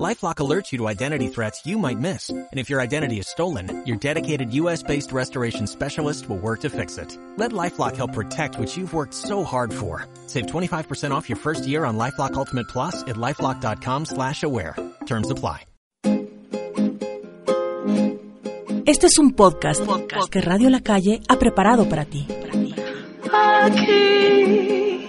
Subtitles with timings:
[0.00, 2.30] LifeLock alerts you to identity threats you might miss.
[2.30, 6.96] And if your identity is stolen, your dedicated US-based restoration specialist will work to fix
[6.96, 7.16] it.
[7.36, 10.06] Let LifeLock help protect what you've worked so hard for.
[10.26, 14.76] Save 25% off your first year on LifeLock Ultimate Plus at LifeLock.com slash aware.
[15.06, 15.66] Terms apply.
[18.84, 22.26] Este es un podcast, podcast que Radio La Calle ha preparado para ti.
[23.32, 25.08] Aquí,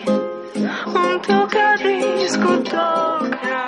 [0.85, 3.62] un tocadisco toca.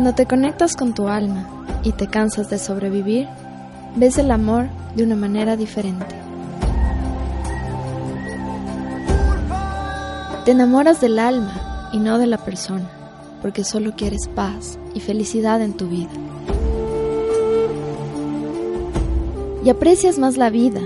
[0.00, 1.46] Cuando te conectas con tu alma
[1.82, 3.28] y te cansas de sobrevivir,
[3.96, 6.06] ves el amor de una manera diferente.
[10.46, 12.90] Te enamoras del alma y no de la persona,
[13.42, 16.08] porque solo quieres paz y felicidad en tu vida.
[19.62, 20.80] Y aprecias más la vida,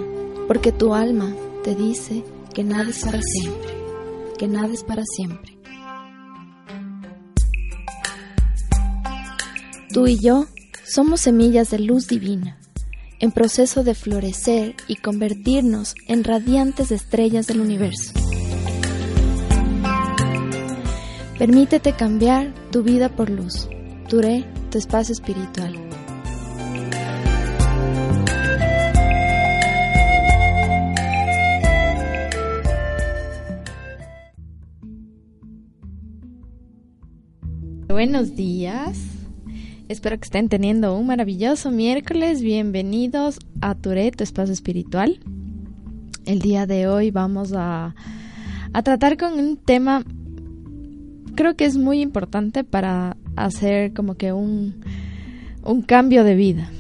[0.49, 3.75] porque tu alma te dice que nada es para siempre,
[4.39, 5.64] que nada es para siempre.
[9.95, 10.47] Tú y yo
[10.84, 12.59] somos semillas de luz divina,
[13.20, 18.12] en proceso de florecer y convertirnos en radiantes estrellas del universo.
[21.39, 23.69] Permítete cambiar tu vida por luz.
[24.09, 25.77] Turé, tu espacio espiritual.
[37.87, 39.15] Buenos días.
[39.87, 42.41] Espero que estén teniendo un maravilloso miércoles.
[42.41, 45.21] Bienvenidos a Turet, tu espacio espiritual.
[46.25, 47.95] El día de hoy vamos a,
[48.73, 50.03] a tratar con un tema,
[51.35, 54.83] creo que es muy importante para hacer como que un,
[55.62, 56.71] un cambio de vida.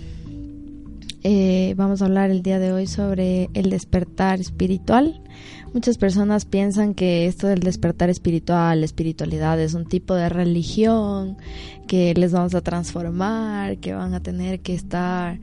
[1.26, 5.22] Eh, vamos a hablar el día de hoy sobre el despertar espiritual.
[5.72, 11.38] Muchas personas piensan que esto del despertar espiritual, espiritualidad es un tipo de religión,
[11.88, 15.40] que les vamos a transformar, que van a tener que estar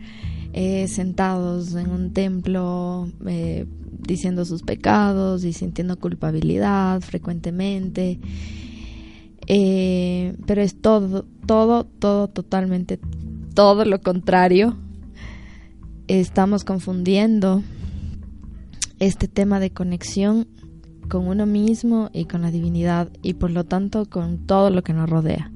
[0.53, 3.65] eh, sentados en un templo eh,
[4.07, 8.19] diciendo sus pecados y sintiendo culpabilidad frecuentemente.
[9.47, 12.99] Eh, pero es todo, todo, todo, totalmente,
[13.55, 14.77] todo lo contrario
[16.19, 17.63] estamos confundiendo
[18.99, 20.47] este tema de conexión
[21.07, 24.93] con uno mismo y con la divinidad y por lo tanto con todo lo que
[24.93, 25.51] nos rodea.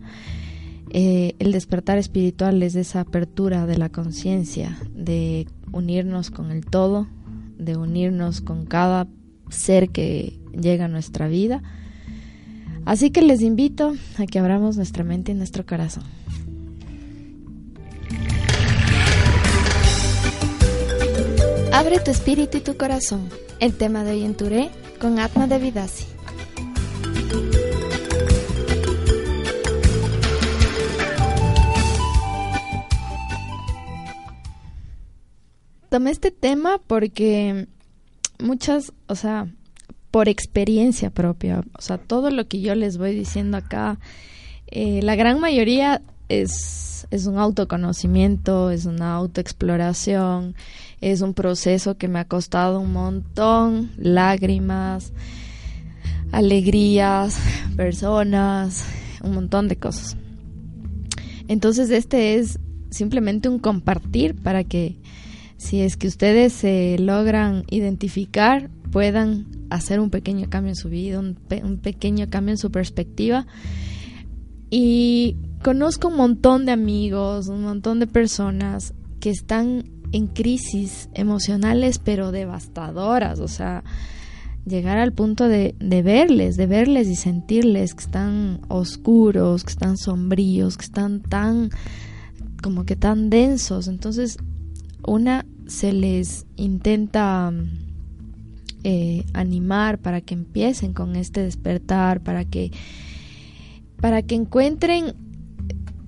[0.91, 7.07] Eh, el despertar espiritual es esa apertura de la conciencia, de unirnos con el todo,
[7.57, 9.07] de unirnos con cada
[9.49, 11.63] ser que llega a nuestra vida.
[12.85, 16.03] Así que les invito a que abramos nuestra mente y nuestro corazón.
[21.75, 23.29] Abre tu espíritu y tu corazón.
[23.59, 26.05] El tema de hoy en Touré con Atma de Vidasi.
[35.89, 37.67] Tomé este tema porque
[38.39, 39.49] muchas, o sea,
[40.11, 43.99] por experiencia propia, o sea, todo lo que yo les voy diciendo acá,
[44.67, 50.55] eh, la gran mayoría es, es un autoconocimiento, es una autoexploración,
[51.05, 55.13] es un proceso que me ha costado un montón, lágrimas,
[56.31, 57.37] alegrías,
[57.75, 58.83] personas,
[59.23, 60.17] un montón de cosas.
[61.47, 64.97] Entonces este es simplemente un compartir para que
[65.57, 71.19] si es que ustedes se logran identificar, puedan hacer un pequeño cambio en su vida,
[71.19, 73.45] un, un pequeño cambio en su perspectiva.
[74.71, 81.99] Y conozco un montón de amigos, un montón de personas que están en crisis emocionales
[81.99, 83.83] pero devastadoras, o sea,
[84.65, 89.97] llegar al punto de, de, verles, de verles y sentirles que están oscuros, que están
[89.97, 91.69] sombríos, que están tan
[92.61, 93.87] como que tan densos.
[93.87, 94.37] Entonces,
[95.05, 97.53] una se les intenta
[98.83, 102.71] eh, animar para que empiecen con este despertar, para que
[103.99, 105.13] para que encuentren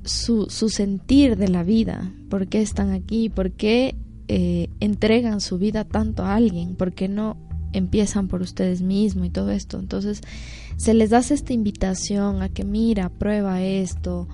[0.07, 3.95] su, su sentir de la vida, por qué están aquí, por qué
[4.27, 7.37] eh, entregan su vida tanto a alguien, por qué no
[7.73, 9.79] empiezan por ustedes mismos y todo esto.
[9.79, 10.21] Entonces
[10.77, 14.27] se les hace esta invitación a que mira, prueba esto,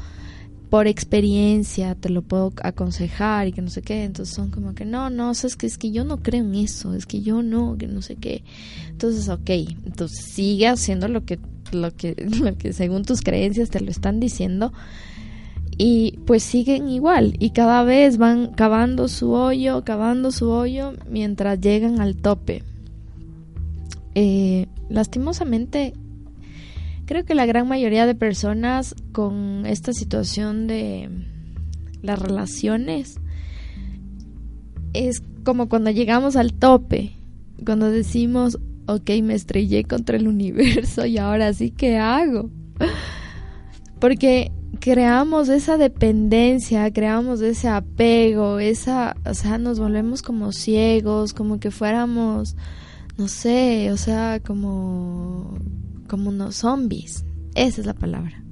[0.69, 4.03] por experiencia te lo puedo aconsejar y que no sé qué.
[4.03, 6.95] Entonces son como que no, no, es que es que yo no creo en eso,
[6.95, 8.43] es que yo no, que no sé qué.
[8.89, 9.49] Entonces, ok,
[9.85, 11.39] entonces sigue haciendo lo que,
[11.71, 14.73] lo que, lo que según tus creencias te lo están diciendo
[15.77, 21.59] y pues siguen igual y cada vez van cavando su hoyo, cavando su hoyo mientras
[21.59, 22.63] llegan al tope.
[24.15, 25.93] Eh, lastimosamente,
[27.05, 31.09] creo que la gran mayoría de personas con esta situación de
[32.01, 33.19] las relaciones
[34.93, 37.13] es como cuando llegamos al tope,
[37.65, 42.49] cuando decimos, ok, me estrellé contra el universo y ahora sí, ¿qué hago?
[44.03, 44.51] Porque
[44.81, 51.71] creamos esa dependencia, creamos ese apego, esa, o sea, nos volvemos como ciegos, como que
[51.71, 52.57] fuéramos,
[53.17, 55.57] no sé, o sea, como,
[56.09, 57.23] como unos zombies.
[57.55, 58.43] Esa es la palabra.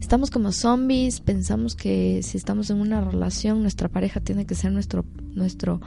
[0.00, 4.70] Estamos como zombies, pensamos que si estamos en una relación, nuestra pareja tiene que ser
[4.70, 5.80] nuestro, nuestro,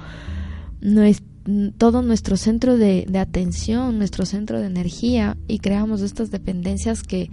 [1.78, 7.30] todo nuestro centro de atención, nuestro centro de energía y creamos estas dependencias que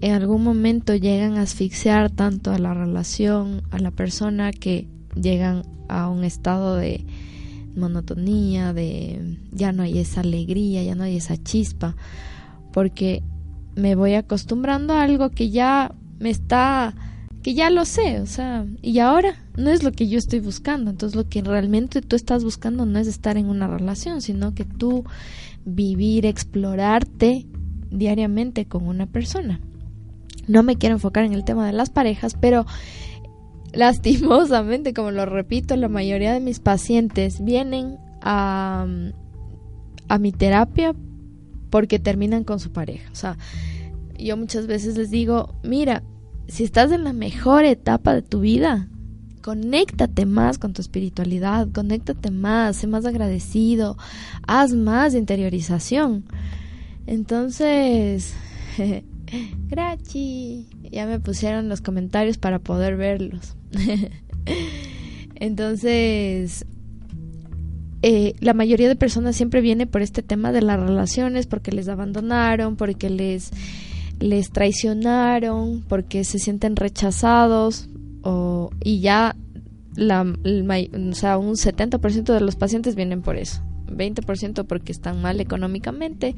[0.00, 5.62] en algún momento llegan a asfixiar tanto a la relación, a la persona, que llegan
[5.88, 7.04] a un estado de
[7.76, 11.96] monotonía, de ya no hay esa alegría, ya no hay esa chispa,
[12.72, 13.22] porque
[13.76, 16.94] me voy acostumbrando a algo que ya me está,
[17.42, 20.90] que ya lo sé, o sea, y ahora no es lo que yo estoy buscando,
[20.90, 24.64] entonces lo que realmente tú estás buscando no es estar en una relación, sino que
[24.64, 25.04] tú
[25.64, 27.46] vivir, explorarte
[27.90, 29.60] diariamente con una persona.
[30.50, 32.66] No me quiero enfocar en el tema de las parejas, pero
[33.72, 38.84] lastimosamente, como lo repito, la mayoría de mis pacientes vienen a,
[40.08, 40.92] a mi terapia
[41.70, 43.08] porque terminan con su pareja.
[43.12, 43.38] O sea,
[44.18, 46.02] yo muchas veces les digo, mira,
[46.48, 48.88] si estás en la mejor etapa de tu vida,
[49.42, 53.96] conéctate más con tu espiritualidad, conéctate más, sé más agradecido,
[54.48, 56.24] haz más interiorización.
[57.06, 58.34] Entonces,
[59.68, 60.66] Grachi.
[60.90, 63.56] Ya me pusieron los comentarios para poder verlos.
[65.34, 66.66] Entonces,
[68.02, 71.88] eh, la mayoría de personas siempre viene por este tema de las relaciones, porque les
[71.88, 73.50] abandonaron, porque les,
[74.18, 77.88] les traicionaron, porque se sienten rechazados,
[78.22, 79.36] o, y ya
[79.96, 85.40] la, o sea, un 70% de los pacientes vienen por eso, 20% porque están mal
[85.40, 86.36] económicamente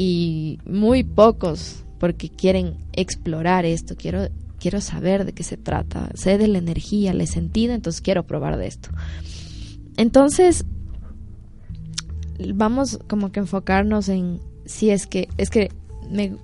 [0.00, 4.28] y muy pocos porque quieren explorar esto, quiero
[4.60, 8.24] quiero saber de qué se trata, sé de la energía, le he sentido, entonces quiero
[8.24, 8.90] probar de esto.
[9.96, 10.64] Entonces,
[12.54, 15.72] vamos como que enfocarnos en si es que es que
[16.08, 16.36] me,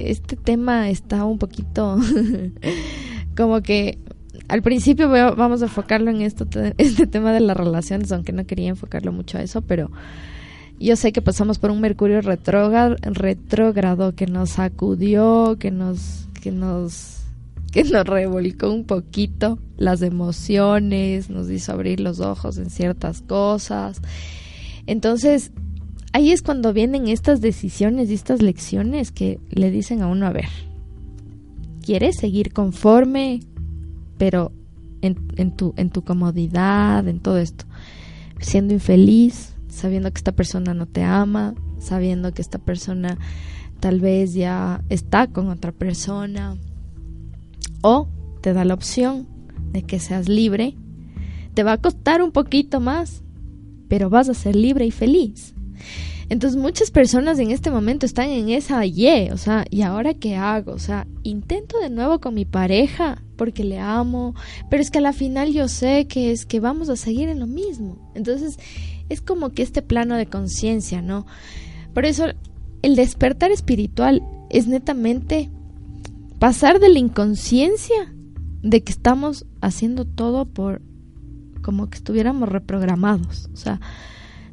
[0.00, 2.00] este tema está un poquito
[3.36, 4.00] como que
[4.48, 6.44] al principio vamos a enfocarlo en esto
[6.76, 9.92] este tema de las relaciones, aunque no quería enfocarlo mucho a eso, pero
[10.78, 17.22] yo sé que pasamos por un Mercurio retrógrado que nos sacudió, que nos, que nos,
[17.72, 24.02] que nos revolcó un poquito las emociones, nos hizo abrir los ojos en ciertas cosas.
[24.86, 25.50] Entonces,
[26.12, 30.32] ahí es cuando vienen estas decisiones y estas lecciones que le dicen a uno, a
[30.32, 30.48] ver,
[31.82, 33.40] ¿quieres seguir conforme,
[34.18, 34.52] pero
[35.00, 37.64] en, en, tu, en tu comodidad, en todo esto,
[38.40, 39.55] siendo infeliz?
[39.76, 43.18] Sabiendo que esta persona no te ama, sabiendo que esta persona
[43.80, 46.56] tal vez ya está con otra persona,
[47.82, 48.08] o
[48.40, 49.28] te da la opción
[49.72, 50.74] de que seas libre,
[51.54, 53.22] te va a costar un poquito más,
[53.88, 55.54] pero vas a ser libre y feliz.
[56.28, 60.34] Entonces muchas personas en este momento están en esa y, o sea, ¿y ahora qué
[60.34, 60.72] hago?
[60.72, 64.34] O sea, intento de nuevo con mi pareja porque le amo,
[64.68, 67.38] pero es que a la final yo sé que es que vamos a seguir en
[67.38, 68.10] lo mismo.
[68.16, 68.58] Entonces,
[69.08, 71.26] es como que este plano de conciencia, ¿no?
[71.94, 72.26] Por eso
[72.82, 75.50] el despertar espiritual es netamente
[76.38, 78.12] pasar de la inconsciencia
[78.62, 80.82] de que estamos haciendo todo por
[81.62, 83.48] como que estuviéramos reprogramados.
[83.52, 83.80] O sea,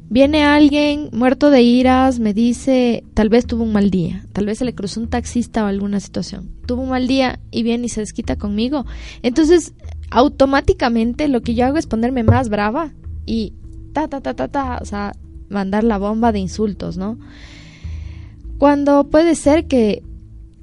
[0.08, 4.58] viene alguien muerto de iras, me dice, tal vez tuvo un mal día, tal vez
[4.58, 6.50] se le cruzó un taxista o alguna situación.
[6.66, 8.84] Tuvo un mal día y viene y se desquita conmigo.
[9.22, 9.74] Entonces,
[10.10, 12.92] automáticamente lo que yo hago es ponerme más brava
[13.26, 13.52] y
[13.94, 15.12] ta, ta, ta, ta, ta, o sea,
[15.48, 17.18] mandar la bomba de insultos, ¿no?
[18.58, 20.02] Cuando puede ser que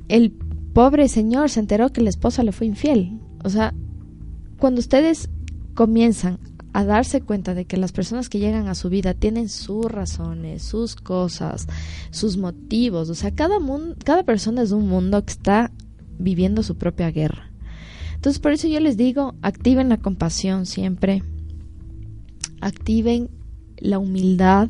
[0.08, 0.32] el
[0.74, 3.20] pobre señor se enteró que la esposa le fue infiel.
[3.44, 3.74] O sea,
[4.60, 5.30] cuando ustedes
[5.74, 6.40] comienzan
[6.74, 10.64] a darse cuenta de que las personas que llegan a su vida tienen sus razones,
[10.64, 11.68] sus cosas,
[12.12, 15.72] sus motivos, o sea, cada, mundo, cada persona es un mundo que está
[16.18, 17.52] viviendo su propia guerra.
[18.16, 21.24] Entonces por eso yo les digo, activen la compasión siempre,
[22.62, 23.30] activen
[23.78, 24.70] la humildad,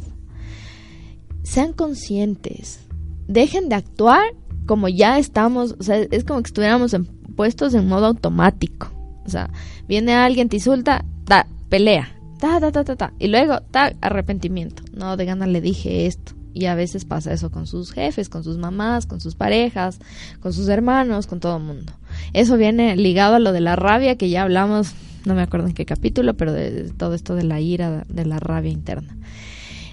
[1.43, 2.79] sean conscientes,
[3.27, 4.33] dejen de actuar
[4.65, 7.05] como ya estamos, o sea, es como que estuviéramos en,
[7.35, 8.91] puestos en modo automático.
[9.25, 9.49] O sea,
[9.87, 14.83] viene alguien, te insulta, da, pelea, ta, ta, ta, ta, ta, y luego, ta, arrepentimiento.
[14.93, 16.33] No, de gana le dije esto.
[16.53, 19.99] Y a veces pasa eso con sus jefes, con sus mamás, con sus parejas,
[20.41, 21.93] con sus hermanos, con todo el mundo.
[22.33, 24.93] Eso viene ligado a lo de la rabia que ya hablamos,
[25.25, 28.39] no me acuerdo en qué capítulo, pero de todo esto de la ira, de la
[28.39, 29.15] rabia interna.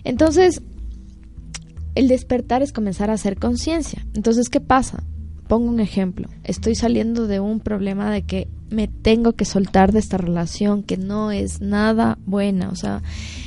[0.04, 0.62] Entonces,
[1.94, 4.06] el despertar es comenzar a hacer conciencia.
[4.14, 5.02] Entonces, ¿qué pasa?
[5.48, 6.28] Pongo un ejemplo.
[6.44, 10.96] Estoy saliendo de un problema de que me tengo que soltar de esta relación que
[10.96, 12.68] no es nada buena.
[12.70, 13.02] O sea,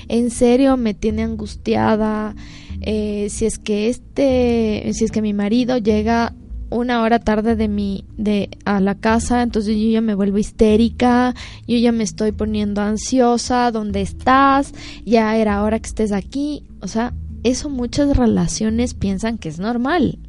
[0.08, 2.36] en serio me tiene angustiada.
[2.82, 6.34] Eh, si es que este, si es que mi marido llega
[6.72, 11.36] una hora tarde de mi de a la casa, entonces yo ya me vuelvo histérica,
[11.68, 14.74] yo ya me estoy poniendo ansiosa, ¿dónde estás?
[15.06, 17.14] Ya era hora que estés aquí, o sea,
[17.44, 20.20] eso muchas relaciones piensan que es normal.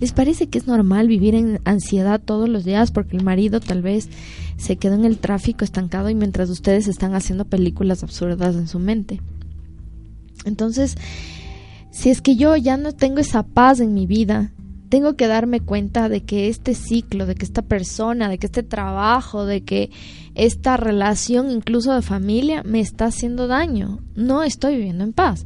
[0.00, 3.82] ¿Les parece que es normal vivir en ansiedad todos los días porque el marido tal
[3.82, 4.08] vez
[4.56, 8.78] se quedó en el tráfico estancado y mientras ustedes están haciendo películas absurdas en su
[8.78, 9.20] mente?
[10.44, 10.96] Entonces,
[11.90, 14.52] si es que yo ya no tengo esa paz en mi vida,
[14.90, 18.64] tengo que darme cuenta de que este ciclo, de que esta persona, de que este
[18.64, 19.90] trabajo, de que
[20.34, 24.00] esta relación incluso de familia me está haciendo daño.
[24.16, 25.44] No estoy viviendo en paz.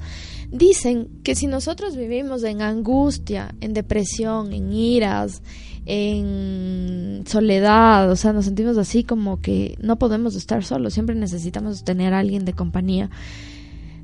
[0.50, 5.42] Dicen que si nosotros vivimos en angustia, en depresión, en iras,
[5.84, 11.84] en soledad, o sea, nos sentimos así como que no podemos estar solos, siempre necesitamos
[11.84, 13.10] tener a alguien de compañía.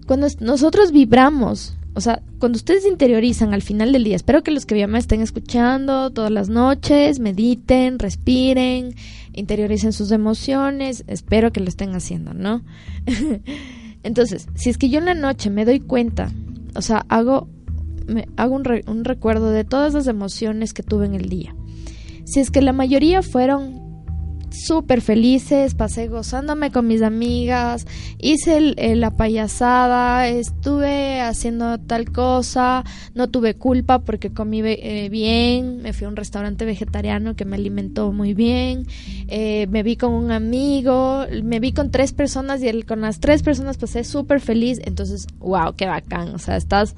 [0.07, 4.65] Cuando nosotros vibramos, o sea, cuando ustedes interiorizan al final del día, espero que los
[4.65, 8.95] que me estén escuchando todas las noches, mediten, respiren,
[9.33, 12.63] interioricen sus emociones, espero que lo estén haciendo, ¿no?
[14.03, 16.31] Entonces, si es que yo en la noche me doy cuenta,
[16.75, 17.49] o sea, hago,
[18.07, 21.55] me, hago un, un recuerdo de todas las emociones que tuve en el día.
[22.25, 23.80] Si es que la mayoría fueron
[24.53, 27.87] súper felices, pasé gozándome con mis amigas,
[28.19, 28.61] hice
[28.97, 36.07] la payasada, estuve haciendo tal cosa, no tuve culpa porque comí eh, bien, me fui
[36.07, 38.87] a un restaurante vegetariano que me alimentó muy bien,
[39.29, 43.43] eh, me vi con un amigo, me vi con tres personas y con las tres
[43.43, 46.97] personas pasé súper feliz, entonces, wow, qué bacán, o sea, estás,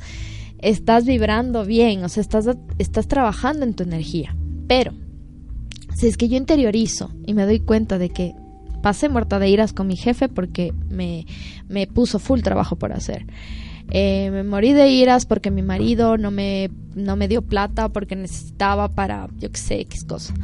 [0.58, 4.34] estás vibrando bien, o sea, estás, estás trabajando en tu energía,
[4.66, 4.92] pero
[5.94, 8.34] si es que yo interiorizo y me doy cuenta de que
[8.82, 11.26] pasé muerta de iras con mi jefe porque me,
[11.68, 13.26] me puso full trabajo por hacer.
[13.90, 18.16] Eh, me morí de iras porque mi marido no me, no me dio plata porque
[18.16, 20.34] necesitaba para, yo qué sé, X cosa.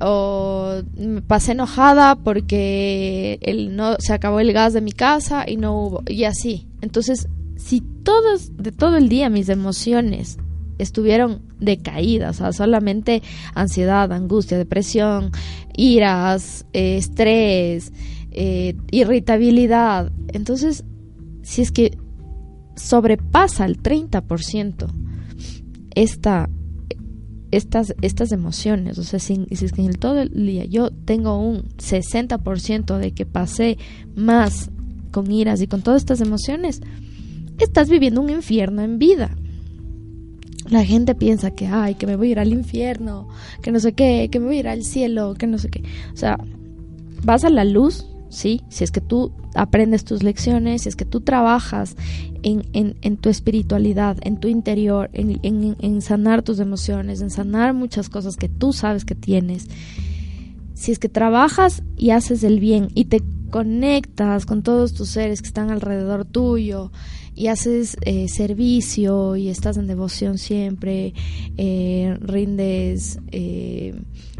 [0.00, 5.56] O me pasé enojada porque el, no, se acabó el gas de mi casa y
[5.56, 6.66] no hubo, y así.
[6.80, 10.38] Entonces, si todos, de todo el día mis emociones
[10.82, 13.22] estuvieron decaídas, o sea, solamente
[13.54, 15.30] ansiedad, angustia, depresión,
[15.76, 17.92] iras, eh, estrés,
[18.30, 20.12] eh, irritabilidad.
[20.28, 20.84] Entonces,
[21.42, 21.98] si es que
[22.76, 24.88] sobrepasa el 30%
[25.94, 26.48] esta,
[27.50, 30.90] estas, estas emociones, o sea, si, si, es que en el todo el día yo
[30.90, 33.78] tengo un 60% de que pasé
[34.14, 34.70] más
[35.10, 36.80] con iras y con todas estas emociones,
[37.58, 39.36] estás viviendo un infierno en vida
[40.72, 43.28] la gente piensa que, ay, que me voy a ir al infierno,
[43.62, 45.82] que no sé qué, que me voy a ir al cielo, que no sé qué.
[46.12, 46.38] O sea,
[47.22, 51.04] vas a la luz, sí, si es que tú aprendes tus lecciones, si es que
[51.04, 51.96] tú trabajas
[52.42, 57.74] en, en, en tu espiritualidad, en tu interior, en, en, sanar tus emociones, en sanar
[57.74, 59.68] muchas cosas que tú sabes que tienes.
[60.74, 65.42] Si es que trabajas y haces el bien y te conectas con todos tus seres
[65.42, 66.90] que están alrededor tuyo,
[67.34, 71.14] y haces eh, servicio y estás en devoción siempre,
[71.56, 73.94] eh, rindes eh,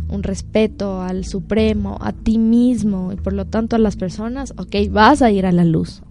[0.09, 4.77] un respeto al Supremo, a ti mismo y por lo tanto a las personas, ok,
[4.91, 6.03] vas a ir a la luz,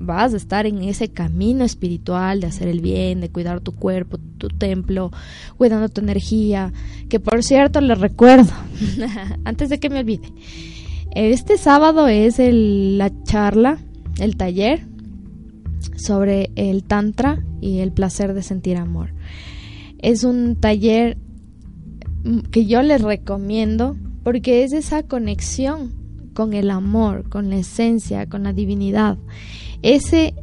[0.00, 4.18] vas a estar en ese camino espiritual de hacer el bien, de cuidar tu cuerpo,
[4.38, 5.12] tu templo,
[5.56, 6.72] cuidando tu energía,
[7.08, 8.52] que por cierto les recuerdo,
[9.44, 10.32] antes de que me olvide,
[11.14, 13.78] este sábado es la charla,
[14.18, 14.97] el taller
[15.98, 19.12] sobre el Tantra y el placer de sentir amor.
[19.98, 21.18] Es un taller
[22.50, 25.92] que yo les recomiendo porque es esa conexión
[26.34, 29.18] con el amor, con la esencia, con la divinidad.
[29.82, 30.34] Ese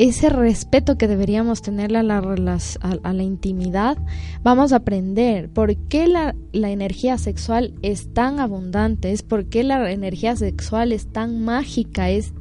[0.00, 3.98] ese respeto que deberíamos tenerle a la, a, la intimidad,
[4.42, 9.62] vamos a aprender por qué la, la, energía sexual es tan abundante, es por qué
[9.62, 12.32] la energía sexual es tan mágica, es,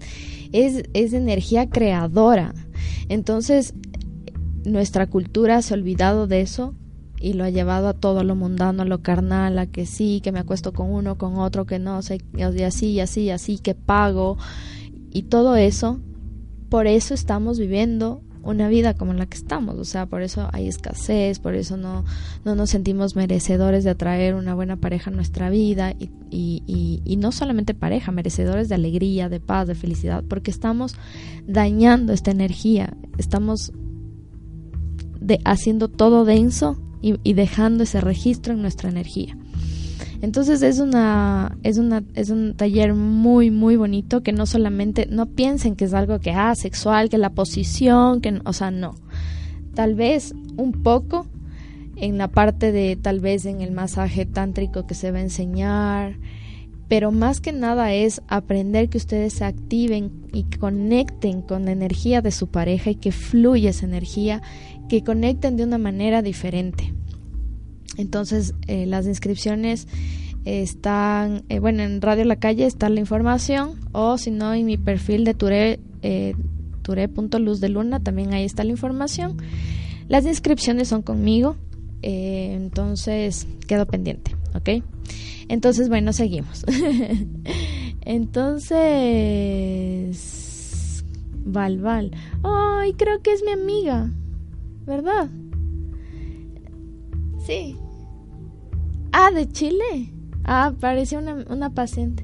[0.51, 2.53] es, es energía creadora.
[3.07, 3.73] Entonces,
[4.65, 6.75] nuestra cultura se ha olvidado de eso
[7.19, 10.31] y lo ha llevado a todo lo mundano, a lo carnal, a que sí, que
[10.31, 13.75] me acuesto con uno, con otro, que no, sé, y así, y así, así, que
[13.75, 14.37] pago.
[15.11, 15.99] Y todo eso
[16.69, 20.67] por eso estamos viviendo una vida como la que estamos, o sea, por eso hay
[20.67, 22.05] escasez, por eso no,
[22.45, 27.17] no nos sentimos merecedores de atraer una buena pareja a nuestra vida y, y, y,
[27.17, 30.95] no solamente pareja, merecedores de alegría, de paz, de felicidad, porque estamos
[31.47, 33.73] dañando esta energía, estamos
[35.19, 39.37] de, haciendo todo denso y dejando ese registro en nuestra energía.
[40.21, 45.27] Entonces es una es una es un taller muy muy bonito que no solamente no
[45.27, 48.95] piensen que es algo que ah sexual, que la posición, que o sea, no.
[49.75, 51.25] Tal vez un poco
[51.95, 56.15] en la parte de tal vez en el masaje tántrico que se va a enseñar,
[56.89, 62.21] pero más que nada es aprender que ustedes se activen y conecten con la energía
[62.21, 64.41] de su pareja y que fluya esa energía,
[64.89, 66.93] que conecten de una manera diferente.
[67.97, 69.87] Entonces, eh, las inscripciones
[70.45, 74.77] están, eh, bueno, en Radio La Calle está la información, o si no, en mi
[74.77, 76.33] perfil de Ture, eh,
[76.85, 79.37] de Luna, también ahí está la información.
[80.07, 81.55] Las inscripciones son conmigo,
[82.01, 84.83] eh, entonces quedo pendiente, ¿ok?
[85.49, 86.65] Entonces, bueno, seguimos.
[88.01, 88.73] entonces,
[91.45, 92.09] Val, Val.
[92.43, 94.09] Ay, creo que es mi amiga,
[94.87, 95.29] ¿verdad?
[97.49, 97.75] Sí.
[99.11, 100.13] Ah, de Chile.
[100.43, 102.23] Ah, parecía una, una paciente.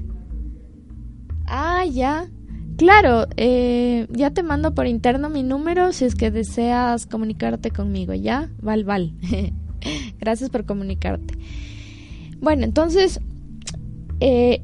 [1.46, 2.28] Ah, ya.
[2.76, 8.14] Claro, eh, ya te mando por interno mi número si es que deseas comunicarte conmigo,
[8.14, 8.50] ¿ya?
[8.62, 9.14] Val, val.
[10.20, 11.34] Gracias por comunicarte.
[12.38, 13.18] Bueno, entonces,
[14.20, 14.62] eh,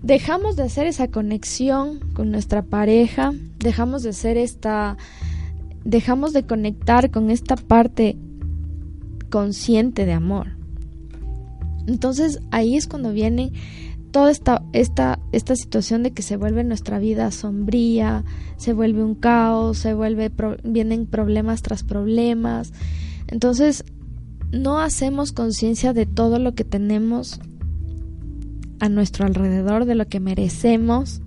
[0.00, 4.96] dejamos de hacer esa conexión con nuestra pareja, dejamos de hacer esta,
[5.82, 8.16] dejamos de conectar con esta parte
[9.28, 10.56] consciente de amor.
[11.86, 13.52] Entonces ahí es cuando viene
[14.10, 18.24] toda esta, esta, esta situación de que se vuelve nuestra vida sombría,
[18.56, 20.30] se vuelve un caos, se vuelve
[20.64, 22.72] vienen problemas tras problemas.
[23.26, 23.84] Entonces
[24.50, 27.40] no hacemos conciencia de todo lo que tenemos
[28.80, 31.20] a nuestro alrededor, de lo que merecemos,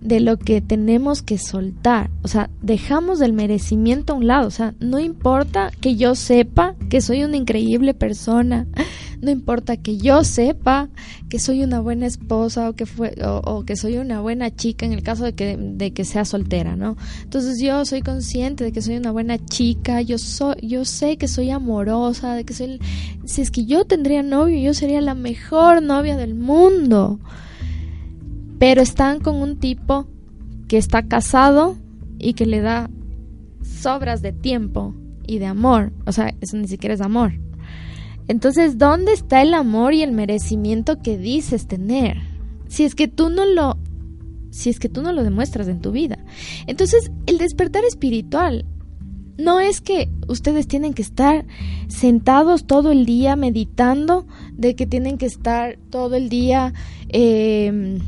[0.00, 2.10] de lo que tenemos que soltar.
[2.22, 4.46] O sea, dejamos el merecimiento a un lado.
[4.46, 8.66] O sea, no importa que yo sepa que soy una increíble persona,
[9.20, 10.88] no importa que yo sepa
[11.28, 14.92] que soy una buena esposa o que fue o, que soy una buena chica en
[14.92, 16.96] el caso de que, de que sea soltera, ¿no?
[17.22, 21.28] Entonces yo soy consciente de que soy una buena chica, yo soy yo sé que
[21.28, 22.80] soy amorosa, de que soy
[23.24, 27.18] si es que yo tendría novio, yo sería la mejor novia del mundo.
[28.58, 30.06] Pero están con un tipo
[30.66, 31.76] que está casado
[32.18, 32.90] y que le da
[33.62, 34.94] sobras de tiempo
[35.26, 37.32] y de amor, o sea, eso ni siquiera es amor.
[38.28, 42.18] Entonces, ¿dónde está el amor y el merecimiento que dices tener?
[42.68, 43.78] Si es que tú no lo
[44.50, 46.18] si es que tú no lo demuestras en tu vida.
[46.66, 48.64] Entonces, el despertar espiritual
[49.36, 51.46] no es que ustedes tienen que estar
[51.86, 56.72] sentados todo el día meditando, de que tienen que estar todo el día
[57.08, 58.00] em,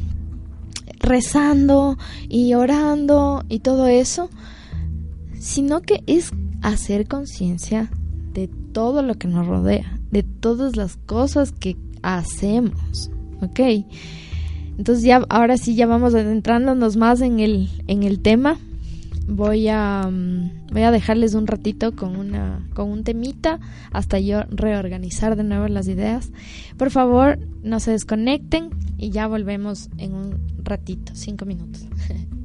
[1.00, 4.30] rezando y orando y todo eso,
[5.38, 6.30] sino que es
[6.62, 7.90] hacer conciencia
[8.32, 13.10] de todo lo que nos rodea de todas las cosas que hacemos,
[13.40, 13.60] ¿ok?
[14.78, 18.58] Entonces ya, ahora sí ya vamos adentrándonos más en el, en el tema.
[19.26, 23.60] Voy a, mm, voy a dejarles un ratito con, una, con un temita
[23.92, 26.32] hasta yo reorganizar de nuevo las ideas.
[26.76, 31.86] Por favor, no se desconecten y ya volvemos en un ratito, cinco minutos.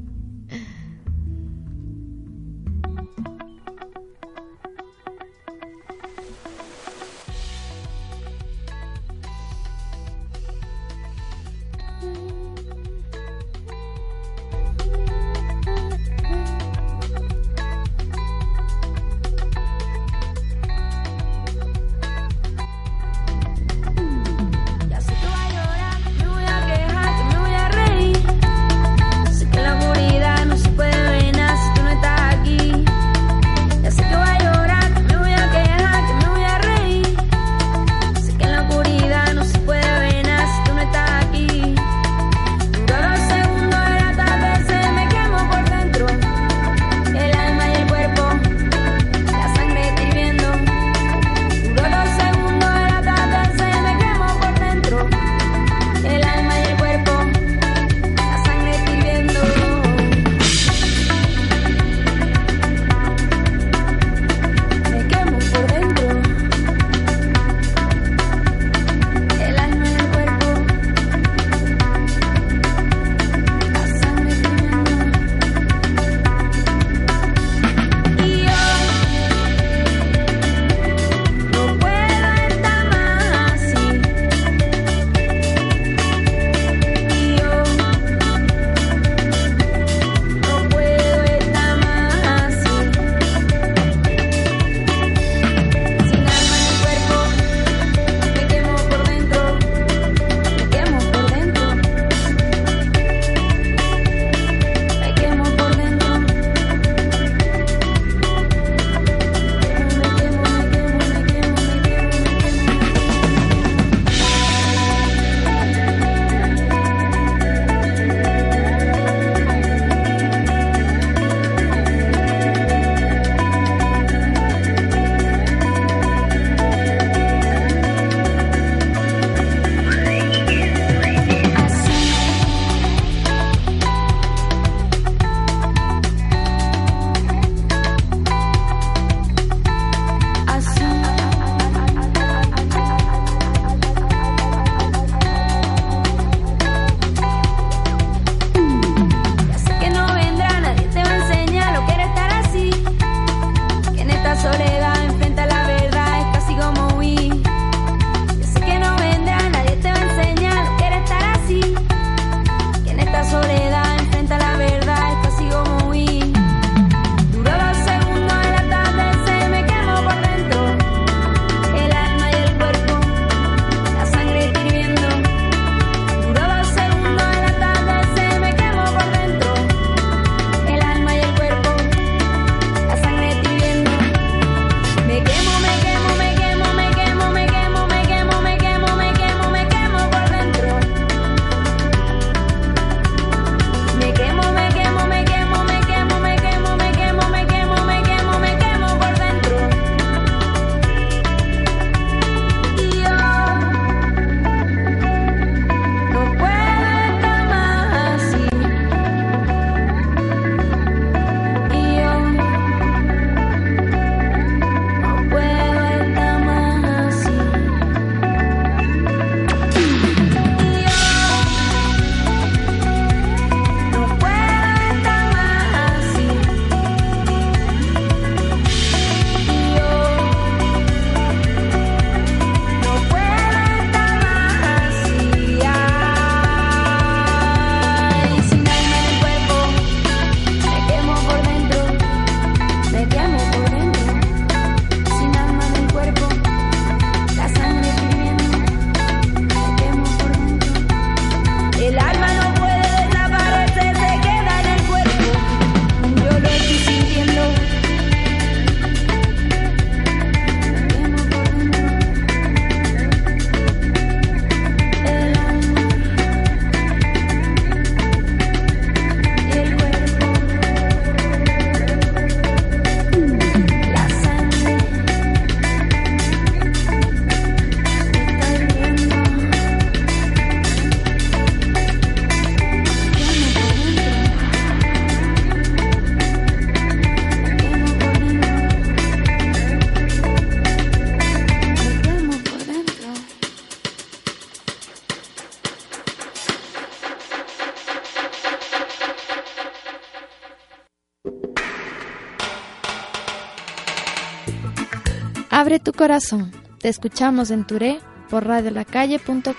[305.96, 306.52] corazón.
[306.80, 309.54] Te escuchamos en Touré por radiolacalle.com.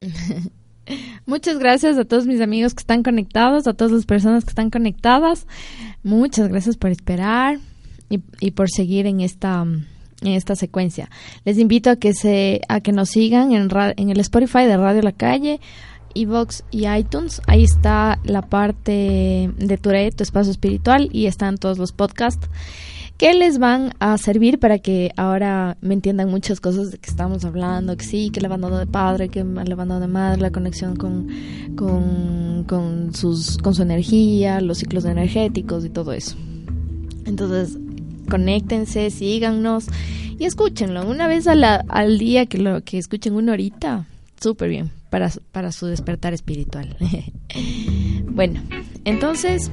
[1.26, 4.70] Muchas gracias a todos mis amigos que están conectados, a todas las personas que están
[4.70, 5.46] conectadas.
[6.02, 7.58] Muchas gracias por esperar
[8.08, 9.66] y, por seguir en esta
[10.20, 11.10] en esta secuencia.
[11.44, 15.02] Les invito a que se a que nos sigan en, en el Spotify de Radio
[15.02, 15.60] La Calle,
[16.14, 17.40] Evox y iTunes.
[17.46, 22.48] Ahí está la parte de Tourette, tu espacio espiritual y están todos los podcasts
[23.18, 27.44] que les van a servir para que ahora me entiendan muchas cosas de que estamos
[27.44, 30.94] hablando, que sí, que el abandono de padre, que el abandono de madre, la conexión
[30.94, 31.26] con,
[31.74, 36.36] con, con, sus, con su energía, los ciclos energéticos y todo eso.
[37.26, 37.76] Entonces,
[38.30, 39.86] conéctense, síganos
[40.38, 41.04] y escúchenlo.
[41.04, 44.06] Una vez al día que, lo, que escuchen una horita,
[44.40, 46.96] súper bien, para, para su despertar espiritual.
[48.24, 48.60] bueno,
[49.04, 49.70] entonces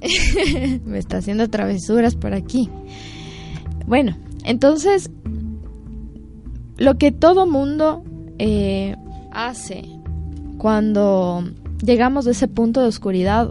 [0.84, 2.70] me está haciendo travesuras por aquí.
[3.86, 5.10] Bueno, entonces,
[6.76, 8.04] lo que todo mundo
[8.38, 8.96] eh,
[9.32, 9.84] hace
[10.58, 11.44] cuando
[11.84, 13.50] llegamos a ese punto de oscuridad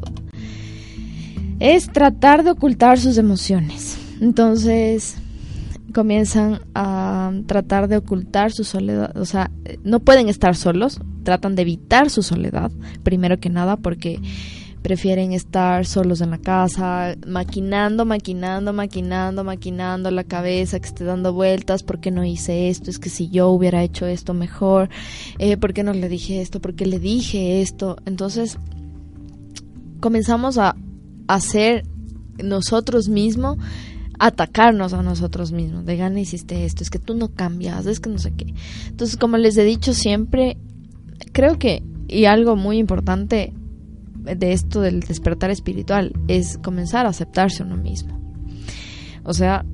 [1.60, 3.98] es tratar de ocultar sus emociones.
[4.22, 5.18] Entonces,
[5.96, 9.50] comienzan a tratar de ocultar su soledad, o sea,
[9.86, 12.70] no pueden estar solos, tratan de evitar su soledad,
[13.04, 14.20] primero que nada porque
[14.82, 21.32] prefieren estar solos en la casa, maquinando, maquinando, maquinando, maquinando la cabeza que esté dando
[21.32, 22.90] vueltas, ¿por qué no hice esto?
[22.90, 24.90] Es que si yo hubiera hecho esto mejor,
[25.40, 26.60] eh, ¿por qué no le dije esto?
[26.60, 27.96] ¿Por qué le dije esto?
[28.06, 28.58] Entonces
[30.02, 30.76] comenzamos a
[31.28, 31.86] hacer
[32.44, 33.58] nosotros mismos
[34.20, 38.10] atacarnos a nosotros mismos, de gana hiciste esto, es que tú no cambias, es que
[38.10, 38.54] no sé qué.
[38.88, 40.58] Entonces, como les he dicho siempre,
[41.32, 43.54] creo que, y algo muy importante,
[44.34, 48.20] de esto del despertar espiritual es comenzar a aceptarse uno mismo.
[49.24, 49.66] O sea,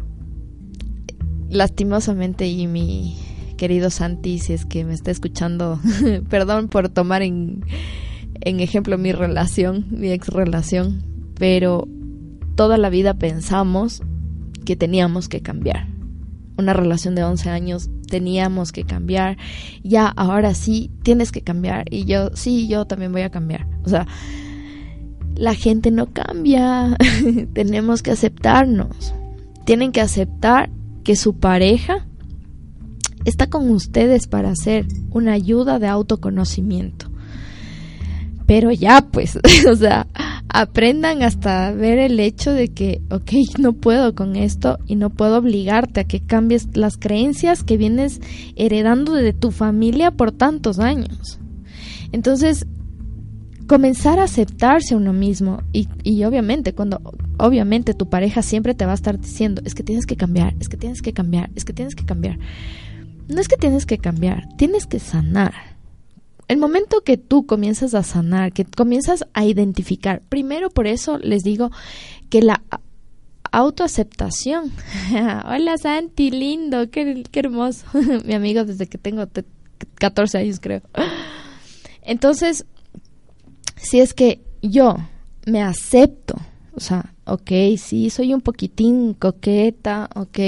[1.50, 3.18] lastimosamente y mi
[3.58, 5.80] querido Santi, si es que me está escuchando,
[6.30, 7.64] perdón por tomar en,
[8.42, 11.04] en ejemplo mi relación, mi ex relación,
[11.36, 11.88] pero
[12.56, 14.02] toda la vida pensamos
[14.66, 15.88] que teníamos que cambiar.
[16.58, 19.38] Una relación de 11 años teníamos que cambiar.
[19.84, 21.86] Ya, ahora sí, tienes que cambiar.
[21.90, 23.68] Y yo, sí, yo también voy a cambiar.
[23.84, 24.08] O sea,
[25.36, 26.98] la gente no cambia,
[27.54, 29.14] tenemos que aceptarnos.
[29.66, 30.70] Tienen que aceptar
[31.04, 32.06] que su pareja
[33.26, 37.08] está con ustedes para hacer una ayuda de autoconocimiento.
[38.46, 40.08] Pero ya, pues, o sea,
[40.54, 45.38] aprendan hasta ver el hecho de que, ok, no puedo con esto y no puedo
[45.38, 48.20] obligarte a que cambies las creencias que vienes
[48.56, 51.40] heredando de tu familia por tantos años.
[52.12, 52.66] Entonces,
[53.68, 57.00] comenzar a aceptarse a uno mismo y, y, obviamente cuando
[57.38, 60.68] obviamente tu pareja siempre te va a estar diciendo es que tienes que cambiar, es
[60.68, 62.38] que tienes que cambiar, es que tienes que cambiar.
[63.30, 65.71] No es que tienes que cambiar, tienes que sanar.
[66.52, 71.44] El momento que tú comienzas a sanar, que comienzas a identificar, primero por eso les
[71.44, 71.72] digo
[72.30, 72.62] que la
[73.54, 74.70] autoaceptación.
[75.46, 77.86] Hola Santi, lindo, qué, qué hermoso.
[78.26, 79.26] Mi amigo desde que tengo
[79.96, 80.82] 14 años creo.
[82.02, 82.66] Entonces,
[83.78, 84.98] si es que yo
[85.46, 86.36] me acepto,
[86.74, 90.40] o sea, ok, sí, soy un poquitín coqueta, ok,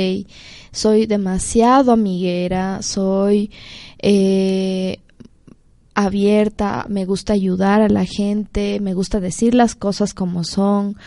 [0.73, 3.51] soy demasiado amiguera, soy
[3.99, 4.99] eh,
[5.95, 10.97] abierta, me gusta ayudar a la gente, me gusta decir las cosas como son,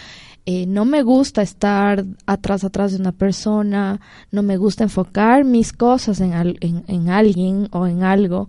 [0.44, 5.72] eh, no me gusta estar atrás, atrás de una persona, no me gusta enfocar mis
[5.72, 8.48] cosas en, en alguien o en algo.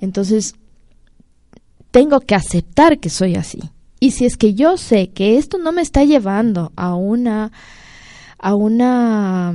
[0.00, 0.56] Entonces,
[1.92, 3.60] tengo que aceptar que soy así.
[4.00, 7.52] Y si es que yo sé que esto no me está llevando a una
[8.38, 9.54] a una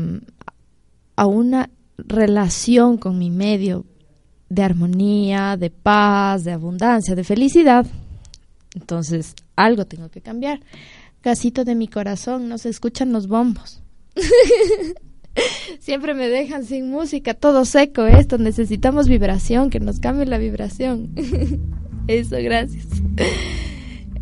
[1.16, 3.86] a una relación con mi medio
[4.52, 7.86] de armonía, de paz, de abundancia, de felicidad,
[8.76, 10.60] entonces algo tengo que cambiar.
[11.22, 13.82] Casito de mi corazón, no se escuchan los bombos.
[15.80, 21.12] Siempre me dejan sin música, todo seco esto, necesitamos vibración, que nos cambie la vibración.
[22.08, 22.88] Eso, gracias.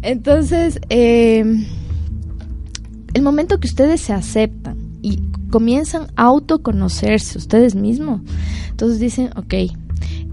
[0.04, 1.44] Entonces, eh,
[3.16, 8.22] el momento que ustedes se aceptan y comienzan a autoconocerse ustedes mismos,
[8.70, 9.56] entonces dicen, ok,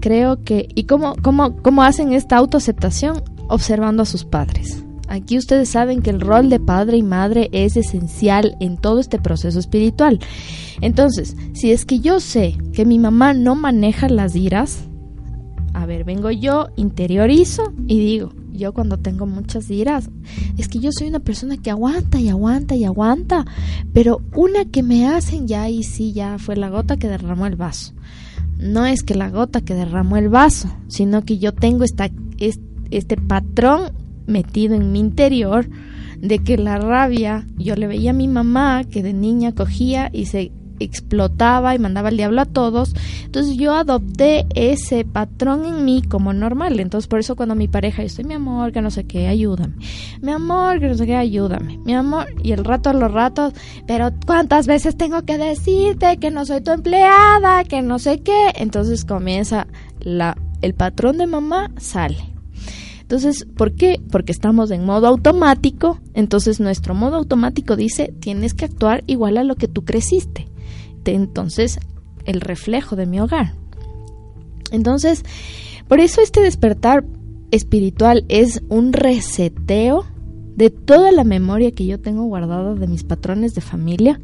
[0.07, 0.69] creo que...
[0.73, 3.23] ¿Y cómo, cómo, cómo hacen esta autoaceptación?
[3.49, 4.85] Observando a sus padres.
[5.09, 9.19] Aquí ustedes saben que el rol de padre y madre es esencial en todo este
[9.19, 10.19] proceso espiritual.
[10.79, 14.87] Entonces, si es que yo sé que mi mamá no maneja las iras,
[15.73, 20.09] a ver, vengo yo, interiorizo y digo, yo cuando tengo muchas iras,
[20.57, 23.45] es que yo soy una persona que aguanta y aguanta y aguanta,
[23.93, 27.57] pero una que me hacen ya y sí, ya fue la gota que derramó el
[27.57, 27.93] vaso.
[28.57, 32.09] No es que la gota que derramó el vaso, sino que yo tengo esta,
[32.89, 33.91] este patrón
[34.25, 35.69] metido en mi interior
[36.19, 40.25] de que la rabia, yo le veía a mi mamá que de niña cogía y
[40.25, 42.93] se explotaba y mandaba el diablo a todos.
[43.25, 46.79] Entonces yo adopté ese patrón en mí como normal.
[46.79, 49.75] Entonces por eso cuando mi pareja, yo estoy mi amor, que no sé qué, ayúdame.
[50.21, 51.79] Mi amor, que no sé qué, ayúdame.
[51.79, 53.53] Mi amor, y el rato a los ratos,
[53.87, 58.51] pero ¿cuántas veces tengo que decirte que no soy tu empleada, que no sé qué?
[58.55, 59.67] Entonces comienza
[59.99, 62.17] la, el patrón de mamá, sale.
[63.01, 64.01] Entonces, ¿por qué?
[64.11, 65.97] Porque estamos en modo automático.
[66.13, 70.47] Entonces, nuestro modo automático dice, tienes que actuar igual a lo que tú creciste
[71.13, 71.79] entonces
[72.25, 73.53] el reflejo de mi hogar.
[74.71, 75.23] Entonces,
[75.87, 77.05] por eso este despertar
[77.51, 80.05] espiritual es un reseteo
[80.55, 84.19] de toda la memoria que yo tengo guardada de mis patrones de familia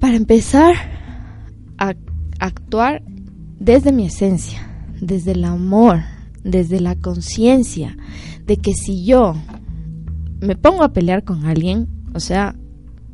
[0.00, 0.74] para empezar
[1.78, 1.94] a
[2.38, 3.02] actuar
[3.58, 4.60] desde mi esencia,
[5.00, 6.02] desde el amor,
[6.44, 7.96] desde la conciencia
[8.46, 9.34] de que si yo
[10.40, 12.54] me pongo a pelear con alguien, o sea,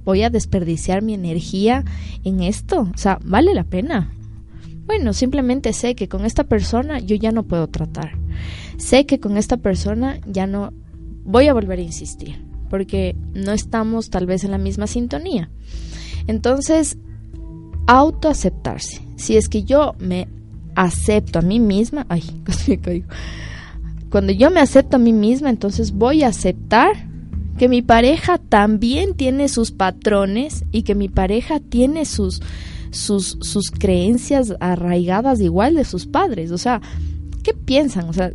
[0.05, 1.85] voy a desperdiciar mi energía
[2.23, 2.89] en esto.
[2.95, 4.13] O sea, vale la pena.
[4.87, 8.13] Bueno, simplemente sé que con esta persona yo ya no puedo tratar.
[8.77, 10.73] Sé que con esta persona ya no
[11.25, 15.51] voy a volver a insistir, porque no estamos tal vez en la misma sintonía.
[16.27, 16.99] Entonces,
[17.87, 19.01] autoaceptarse.
[19.17, 20.29] Si es que yo me
[20.75, 22.23] acepto a mí misma, ay.
[24.11, 27.09] Cuando yo me acepto a mí misma, entonces voy a aceptar
[27.59, 32.43] que mi pareja también tiene sus patrones y que mi pareja tiene sus,
[32.91, 36.51] sus, sus creencias arraigadas igual de sus padres.
[36.51, 36.81] O sea,
[37.43, 38.09] ¿qué piensan?
[38.09, 38.33] O sea,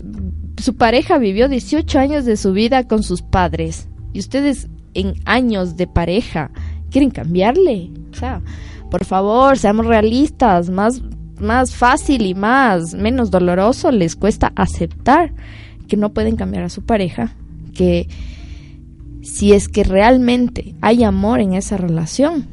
[0.58, 5.78] su pareja vivió 18 años de su vida con sus padres y ustedes en años
[5.78, 6.52] de pareja
[6.90, 7.92] quieren cambiarle.
[8.12, 8.42] O sea,
[8.90, 11.02] por favor, seamos realistas, más,
[11.40, 15.34] más fácil y más, menos doloroso les cuesta aceptar
[15.88, 17.36] que no pueden cambiar a su pareja,
[17.74, 18.08] que
[19.30, 22.48] si es que realmente hay amor en esa relación,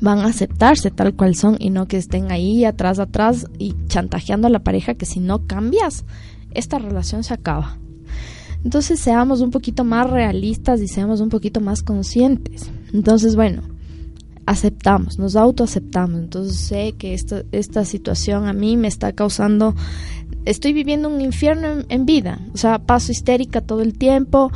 [0.00, 4.46] van a aceptarse tal cual son y no que estén ahí atrás, atrás y chantajeando
[4.46, 6.04] a la pareja que si no cambias,
[6.52, 7.76] esta relación se acaba.
[8.64, 12.70] Entonces seamos un poquito más realistas y seamos un poquito más conscientes.
[12.94, 13.62] Entonces, bueno,
[14.46, 16.20] aceptamos, nos autoaceptamos.
[16.20, 19.74] Entonces sé que esta, esta situación a mí me está causando,
[20.46, 22.40] estoy viviendo un infierno en, en vida.
[22.54, 24.50] O sea, paso histérica todo el tiempo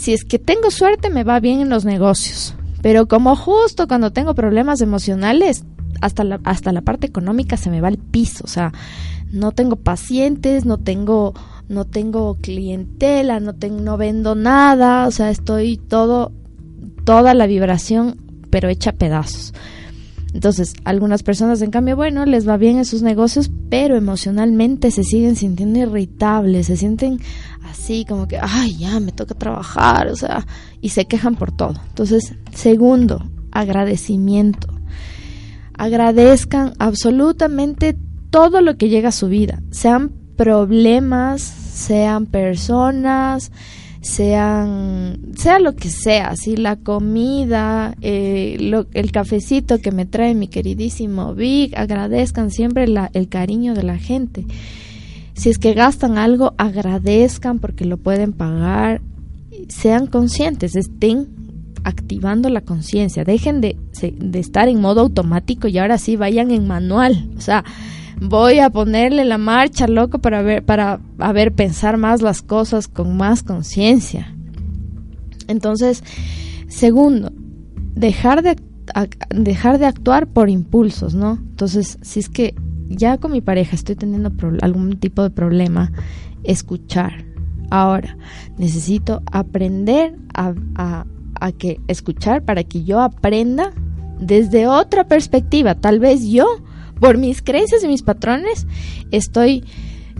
[0.00, 4.12] si es que tengo suerte me va bien en los negocios, pero como justo cuando
[4.12, 5.64] tengo problemas emocionales,
[6.00, 8.72] hasta la, hasta la parte económica se me va al piso, o sea,
[9.30, 11.34] no tengo pacientes, no tengo
[11.68, 16.32] no tengo clientela, no tengo no vendo nada, o sea, estoy todo
[17.04, 18.16] toda la vibración
[18.50, 19.54] pero hecha pedazos.
[20.32, 25.02] Entonces, algunas personas, en cambio, bueno, les va bien en sus negocios, pero emocionalmente se
[25.02, 27.20] siguen sintiendo irritables, se sienten
[27.70, 30.46] así como que, ay, ya me toca trabajar, o sea,
[30.80, 31.74] y se quejan por todo.
[31.88, 34.68] Entonces, segundo, agradecimiento.
[35.74, 37.96] Agradezcan absolutamente
[38.30, 43.50] todo lo que llega a su vida, sean problemas, sean personas,
[44.00, 48.56] sean, sea lo que sea, si la comida, eh,
[48.92, 54.44] el cafecito que me trae mi queridísimo Vic, agradezcan siempre el cariño de la gente.
[55.40, 59.00] Si es que gastan algo, agradezcan porque lo pueden pagar.
[59.68, 61.28] Sean conscientes, estén
[61.82, 63.24] activando la conciencia.
[63.24, 67.30] Dejen de, de estar en modo automático y ahora sí vayan en manual.
[67.38, 67.64] O sea,
[68.20, 72.86] voy a ponerle la marcha, loco, para ver, para a ver, pensar más las cosas
[72.86, 74.34] con más conciencia.
[75.48, 76.04] Entonces,
[76.68, 77.32] segundo,
[77.94, 78.56] dejar de,
[79.34, 81.38] dejar de actuar por impulsos, ¿no?
[81.40, 82.54] Entonces, si es que
[82.90, 85.92] ya con mi pareja estoy teniendo algún tipo de problema,
[86.44, 87.24] escuchar.
[87.70, 88.18] Ahora,
[88.58, 91.06] necesito aprender a, a,
[91.40, 93.72] a que escuchar para que yo aprenda
[94.18, 95.76] desde otra perspectiva.
[95.76, 96.46] Tal vez yo
[96.98, 98.66] por mis creencias y mis patrones,
[99.10, 99.64] estoy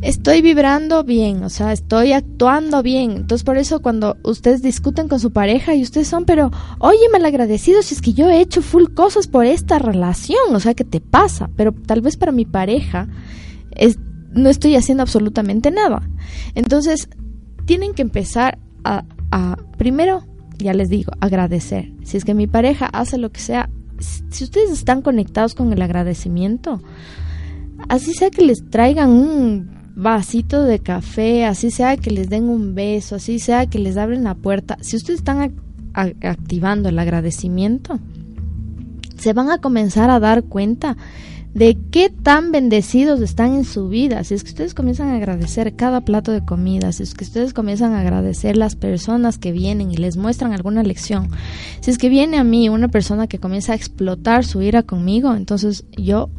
[0.03, 3.13] estoy vibrando bien, o sea, estoy actuando bien.
[3.13, 7.83] Entonces, por eso cuando ustedes discuten con su pareja y ustedes son, pero, oye, agradecido
[7.83, 11.01] si es que yo he hecho full cosas por esta relación, o sea, ¿qué te
[11.01, 11.51] pasa?
[11.57, 13.09] Pero tal vez para mi pareja
[13.73, 13.99] es,
[14.33, 16.03] no estoy haciendo absolutamente nada.
[16.55, 17.09] Entonces,
[17.67, 20.25] tienen que empezar a, a, primero,
[20.59, 21.93] ya les digo, agradecer.
[22.03, 25.83] Si es que mi pareja hace lo que sea, si ustedes están conectados con el
[25.83, 26.83] agradecimiento,
[27.89, 32.75] así sea que les traigan un vasito de café, así sea que les den un
[32.75, 35.55] beso, así sea que les abren la puerta, si ustedes están
[35.93, 37.99] activando el agradecimiento,
[39.19, 40.97] se van a comenzar a dar cuenta
[41.53, 44.23] de qué tan bendecidos están en su vida.
[44.23, 47.53] Si es que ustedes comienzan a agradecer cada plato de comida, si es que ustedes
[47.53, 51.29] comienzan a agradecer las personas que vienen y les muestran alguna lección,
[51.81, 55.35] si es que viene a mí una persona que comienza a explotar su ira conmigo,
[55.35, 56.31] entonces yo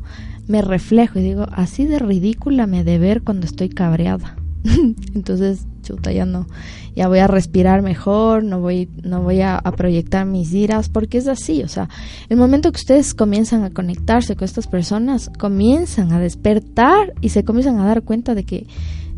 [0.47, 4.35] me reflejo y digo, así de ridícula me de ver cuando estoy cabreada.
[5.15, 6.47] entonces, chuta, ya no,
[6.95, 11.27] ya voy a respirar mejor, no voy, no voy a, proyectar mis iras, porque es
[11.27, 11.89] así, o sea,
[12.29, 17.43] el momento que ustedes comienzan a conectarse con estas personas, comienzan a despertar y se
[17.43, 18.67] comienzan a dar cuenta de que,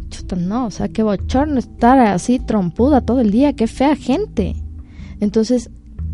[0.09, 4.55] chuta, no, o sea, qué bochorno estar así trompuda todo el día, qué fea gente.
[5.19, 5.69] Entonces,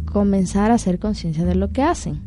[0.06, 2.22] comenzar a hacer conciencia de lo que hacen.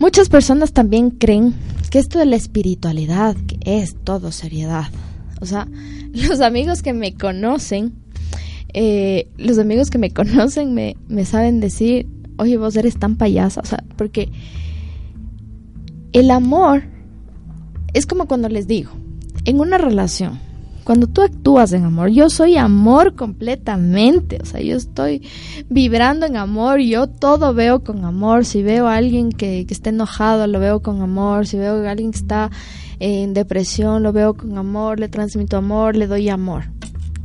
[0.00, 1.54] Muchas personas también creen
[1.90, 4.86] que esto de la espiritualidad que es todo seriedad.
[5.42, 5.68] O sea,
[6.14, 7.92] los amigos que me conocen,
[8.72, 13.60] eh, los amigos que me conocen me, me saben decir, oye, vos eres tan payasa.
[13.60, 14.30] O sea, porque
[16.14, 16.84] el amor
[17.92, 18.92] es como cuando les digo,
[19.44, 20.40] en una relación,
[20.84, 25.22] cuando tú actúas en amor, yo soy amor completamente, o sea, yo estoy
[25.68, 29.90] vibrando en amor, yo todo veo con amor, si veo a alguien que, que está
[29.90, 32.50] enojado, lo veo con amor, si veo a alguien que está
[32.98, 36.64] en depresión, lo veo con amor, le transmito amor, le doy amor.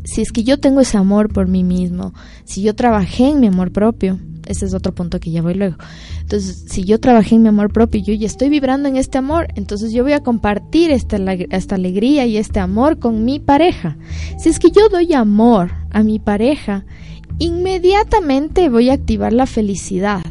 [0.03, 3.47] Si es que yo tengo ese amor por mí mismo, si yo trabajé en mi
[3.47, 5.75] amor propio, ese es otro punto que ya voy luego.
[6.21, 9.17] Entonces, si yo trabajé en mi amor propio y yo ya estoy vibrando en este
[9.17, 13.97] amor, entonces yo voy a compartir esta, esta alegría y este amor con mi pareja.
[14.37, 16.85] Si es que yo doy amor a mi pareja,
[17.39, 20.23] inmediatamente voy a activar la felicidad.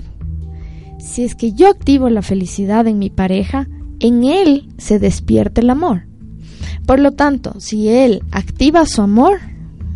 [0.99, 3.69] Si es que yo activo la felicidad en mi pareja,
[4.01, 6.07] en él se despierta el amor.
[6.87, 9.41] Por lo tanto, si él activa su amor,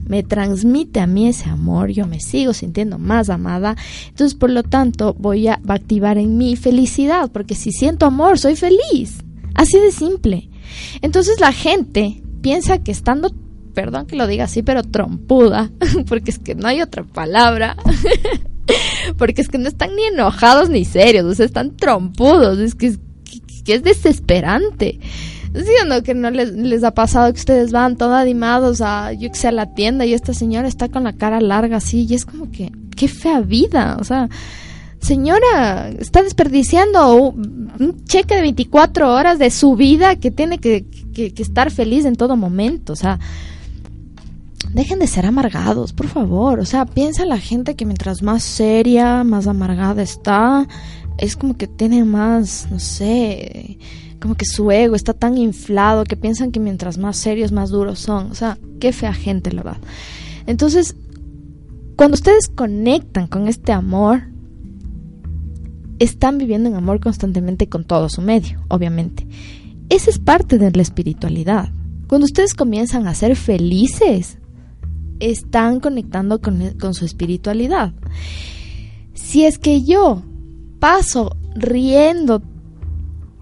[0.08, 3.76] me transmite a mí ese amor, yo me sigo sintiendo más amada,
[4.08, 8.56] entonces por lo tanto voy a, activar en mí felicidad, porque si siento amor, soy
[8.56, 9.18] feliz.
[9.54, 10.48] Así de simple.
[11.02, 13.30] Entonces la gente piensa que estando,
[13.74, 15.70] perdón que lo diga así, pero trompuda,
[16.08, 17.76] porque es que no hay otra palabra,
[19.18, 22.96] porque es que no están ni enojados ni serios, o sea, están trompudos, es que,
[23.64, 25.00] que es desesperante.
[25.54, 26.02] ¿Sí o no?
[26.02, 29.52] Que no les, ha pasado que ustedes van todos animados a, yo que sé, a
[29.52, 32.72] la tienda y esta señora está con la cara larga así y es como que,
[32.96, 34.28] qué fea vida, o sea,
[35.00, 40.84] señora, está desperdiciando un, cheque de 24 horas de su vida que tiene que,
[41.14, 43.18] que, que estar feliz en todo momento, o sea,
[44.72, 46.60] dejen de ser amargados, por favor.
[46.60, 50.66] O sea, piensa la gente que mientras más seria, más amargada está,
[51.18, 53.78] es como que tiene más, no sé,
[54.20, 57.98] como que su ego está tan inflado que piensan que mientras más serios, más duros
[57.98, 58.30] son.
[58.30, 59.80] O sea, qué fea gente, la verdad.
[60.46, 60.96] Entonces,
[61.96, 64.22] cuando ustedes conectan con este amor,
[65.98, 69.26] están viviendo en amor constantemente con todo su medio, obviamente.
[69.88, 71.70] Esa es parte de la espiritualidad.
[72.08, 74.38] Cuando ustedes comienzan a ser felices,
[75.20, 77.92] están conectando con, con su espiritualidad.
[79.14, 80.22] Si es que yo
[80.78, 82.42] paso riendo.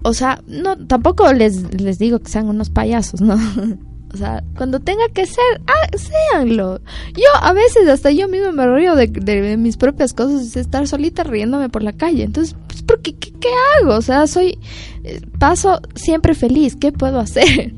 [0.07, 3.37] O sea, no, tampoco les, les digo que sean unos payasos, ¿no?
[4.13, 6.79] O sea, cuando tenga que ser, ah, séanlo.
[7.13, 11.25] Yo a veces hasta yo mismo me río de, mis propias cosas, de estar solita
[11.25, 12.23] riéndome por la calle.
[12.23, 13.49] Entonces, pues, porque, ¿qué, ¿qué,
[13.81, 13.95] hago?
[13.95, 14.59] O sea, soy,
[15.03, 17.73] eh, paso siempre feliz, ¿qué puedo hacer?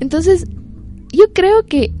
[0.00, 0.44] Entonces,
[1.12, 1.94] yo creo que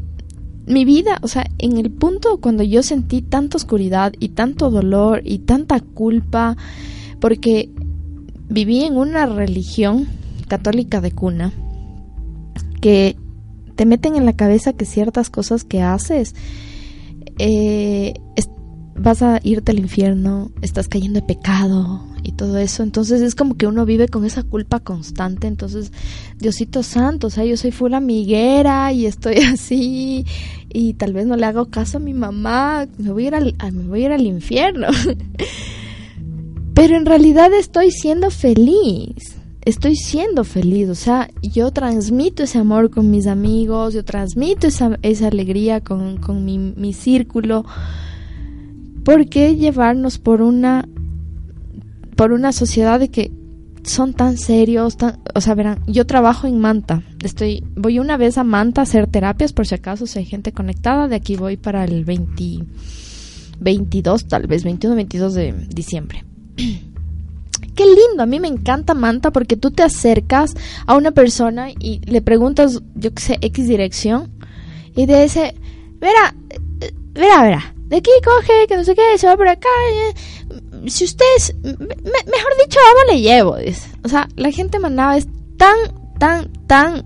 [0.66, 5.22] mi vida, o sea, en el punto cuando yo sentí tanta oscuridad y tanto dolor
[5.24, 6.56] y tanta culpa,
[7.20, 7.70] porque
[8.50, 10.06] viví en una religión
[10.48, 11.52] católica de cuna
[12.80, 13.16] que
[13.76, 16.34] te meten en la cabeza que ciertas cosas que haces
[17.38, 18.12] eh,
[18.94, 22.82] vas a irte al infierno, estás cayendo de pecado y todo eso.
[22.82, 25.46] Entonces es como que uno vive con esa culpa constante.
[25.46, 25.92] Entonces,
[26.38, 30.26] Diosito Santo, o sea, yo soy full amiguera y estoy así
[30.68, 33.54] y tal vez no le hago caso a mi mamá, me voy a ir al,
[33.72, 34.88] me voy a ir al infierno.
[36.74, 39.36] Pero en realidad estoy siendo feliz.
[39.62, 44.98] Estoy siendo feliz, o sea, yo transmito ese amor con mis amigos, yo transmito esa,
[45.02, 47.66] esa alegría con, con mi, mi círculo.
[49.04, 50.88] ¿Por qué llevarnos por una
[52.16, 53.32] por una sociedad de que
[53.82, 58.36] son tan serios, tan, o sea, verán, yo trabajo en Manta, estoy, voy una vez
[58.36, 61.56] a Manta a hacer terapias por si acaso si hay gente conectada, de aquí voy
[61.56, 62.66] para el 20,
[63.58, 66.24] 22, tal vez 21, 22 de diciembre.
[67.74, 70.54] Qué lindo, a mí me encanta Manta porque tú te acercas
[70.86, 74.30] a una persona y le preguntas, yo qué sé, X dirección
[74.94, 75.54] y te dice,
[75.98, 76.34] verá,
[77.14, 79.68] verá, verá, de aquí coge, que no sé qué, se va por acá.
[79.94, 83.56] eh, Si usted es, me- me- mejor dicho, vamos le llevo.
[83.56, 83.88] dice.
[84.04, 85.76] O sea, la gente Manaba es tan,
[86.18, 87.04] tan, tan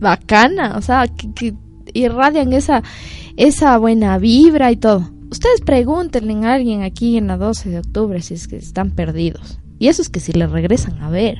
[0.00, 1.54] bacana, o sea, que, que
[1.94, 2.82] irradian esa,
[3.36, 5.10] esa buena vibra y todo.
[5.30, 9.58] Ustedes pregúntenle a alguien aquí en la 12 de octubre si es que están perdidos.
[9.78, 11.38] Y eso es que si le regresan a ver.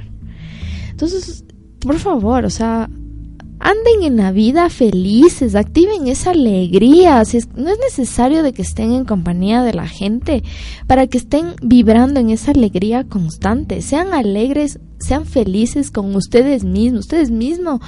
[0.90, 1.44] Entonces,
[1.78, 2.90] por favor, o sea,
[3.58, 7.24] anden en la vida felices, activen esa alegría.
[7.24, 10.42] Si es- no es necesario de que estén en compañía de la gente
[10.86, 13.80] para que estén vibrando en esa alegría constante.
[13.82, 17.00] Sean alegres, sean felices con ustedes mismos.
[17.00, 17.80] Ustedes mismos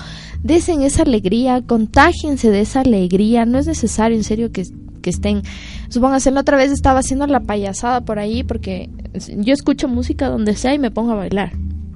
[0.42, 3.44] desen esa alegría, contágiense de esa alegría.
[3.44, 4.64] No es necesario, en serio, que,
[5.08, 5.42] que estén.
[5.88, 8.90] Supóngase, la otra vez estaba haciendo la payasada por ahí porque
[9.38, 11.52] yo escucho música donde sea y me pongo a bailar.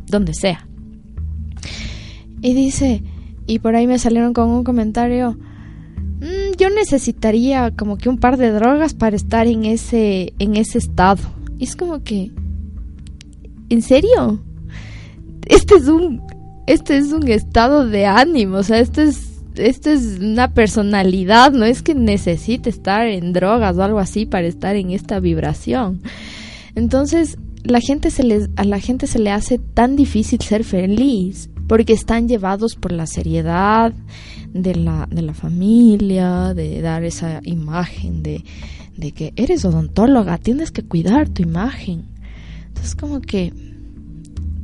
[0.06, 0.66] Donde sea.
[2.40, 3.02] Y dice,
[3.46, 5.38] y por ahí me salieron con un comentario,
[6.20, 10.78] "Mm, yo necesitaría como que un par de drogas para estar en ese, en ese
[10.78, 11.22] estado.
[11.58, 12.30] Y es como que,
[13.68, 14.42] ¿en serio?
[15.46, 16.22] Este es un,
[16.66, 21.64] este es un estado de ánimo, o sea, esto es, esto es una personalidad, no
[21.64, 26.00] es que necesite estar en drogas o algo así para estar en esta vibración.
[26.74, 31.50] Entonces, la gente se les, a la gente se le hace tan difícil ser feliz
[31.68, 33.92] porque están llevados por la seriedad
[34.52, 38.44] de la, de la familia, de dar esa imagen de,
[38.96, 42.04] de que eres odontóloga, tienes que cuidar tu imagen.
[42.68, 43.52] Entonces, como que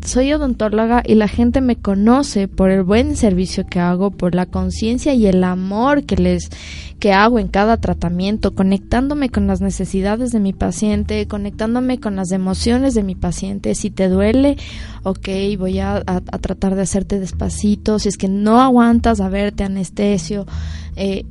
[0.04, 4.46] soy odontóloga y la gente me conoce por el buen servicio que hago, por la
[4.46, 6.50] conciencia y el amor que les
[6.98, 12.32] que hago en cada tratamiento, conectándome con las necesidades de mi paciente, conectándome con las
[12.32, 13.74] emociones de mi paciente.
[13.76, 14.56] Si te duele,
[15.04, 15.28] ok,
[15.58, 16.02] voy a,
[16.40, 18.00] tratar de hacerte despacito.
[18.00, 20.46] Si es que no aguantas, a ver, te anestesio,
[20.96, 21.24] eh,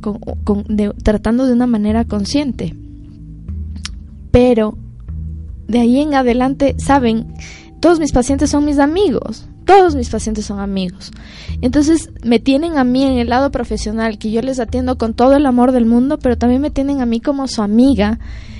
[0.00, 0.64] con-
[1.02, 2.74] tratando de una manera consciente.
[4.32, 4.76] Pero
[5.68, 7.34] de ahí en adelante, saben,
[7.80, 9.46] todos mis pacientes son mis amigos.
[9.66, 11.10] Todos mis pacientes son amigos.
[11.62, 15.36] Entonces me tienen a mí en el lado profesional, que yo les atiendo con todo
[15.36, 18.18] el amor del mundo, pero también me tienen a mí como su amiga,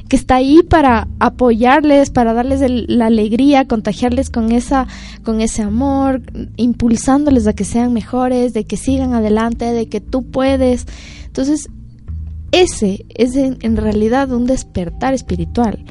[0.09, 4.87] que está ahí para apoyarles, para darles el- la alegría, contagiarles con esa,
[5.23, 6.23] con ese amor,
[6.57, 10.87] impulsándoles a que sean mejores, de que sigan adelante, de que tú puedes.
[11.27, 11.69] Entonces,
[12.53, 15.85] ese es en, en realidad un despertar espiritual.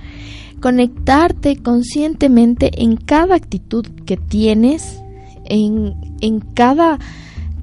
[0.64, 5.02] Conectarte conscientemente en cada actitud que tienes,
[5.44, 7.00] en, en cada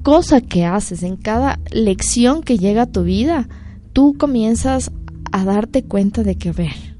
[0.03, 3.49] cosa que haces, en cada lección que llega a tu vida,
[3.91, 4.91] tú comienzas
[5.31, 6.91] a darte cuenta de que, a ver,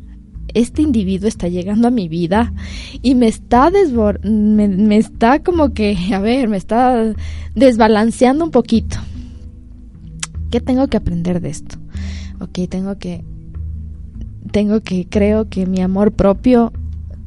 [0.53, 2.51] este individuo está llegando a mi vida
[3.01, 7.13] y me está desbor me, está como que, a ver, me está
[7.55, 8.97] desbalanceando un poquito.
[10.49, 11.77] ¿Qué tengo que aprender de esto?
[12.41, 13.23] Ok, tengo que,
[14.51, 16.71] tengo que, creo que mi amor propio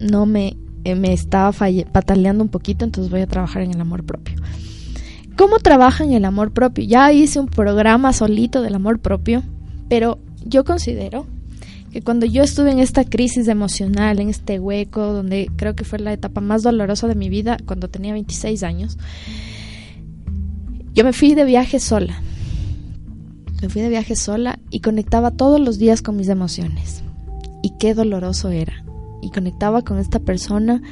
[0.00, 3.80] no me, eh, me está falle- pataleando un poquito, entonces voy a trabajar en el
[3.80, 4.36] amor propio.
[5.36, 6.84] ¿Cómo trabaja en el amor propio?
[6.84, 9.42] Ya hice un programa solito del amor propio,
[9.88, 11.26] pero yo considero
[11.90, 15.98] que cuando yo estuve en esta crisis emocional, en este hueco, donde creo que fue
[15.98, 18.98] la etapa más dolorosa de mi vida, cuando tenía 26 años,
[20.92, 22.20] yo me fui de viaje sola.
[23.62, 27.02] Me fui de viaje sola y conectaba todos los días con mis emociones.
[27.64, 28.84] Y qué doloroso era.
[29.22, 30.82] Y conectaba con esta persona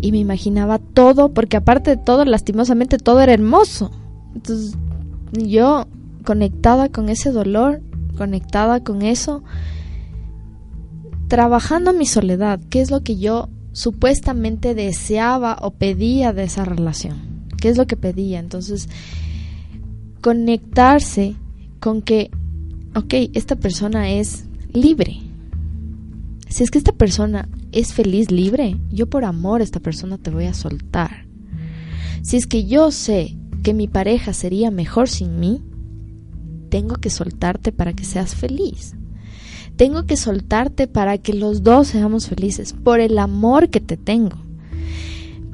[0.00, 3.92] y me imaginaba todo, porque aparte de todo, lastimosamente todo era hermoso.
[4.34, 4.76] Entonces
[5.32, 5.86] yo
[6.24, 7.80] conectada con ese dolor,
[8.18, 9.44] conectada con eso,
[11.28, 17.46] trabajando mi soledad, que es lo que yo supuestamente deseaba o pedía de esa relación.
[17.56, 18.40] ¿Qué es lo que pedía?
[18.40, 18.88] Entonces,
[20.22, 21.36] conectarse
[21.78, 22.32] con que,
[22.96, 25.29] ok, esta persona es libre.
[26.50, 30.30] Si es que esta persona es feliz libre, yo por amor a esta persona te
[30.30, 31.26] voy a soltar.
[32.22, 35.62] Si es que yo sé que mi pareja sería mejor sin mí,
[36.68, 38.96] tengo que soltarte para que seas feliz.
[39.76, 44.36] Tengo que soltarte para que los dos seamos felices por el amor que te tengo.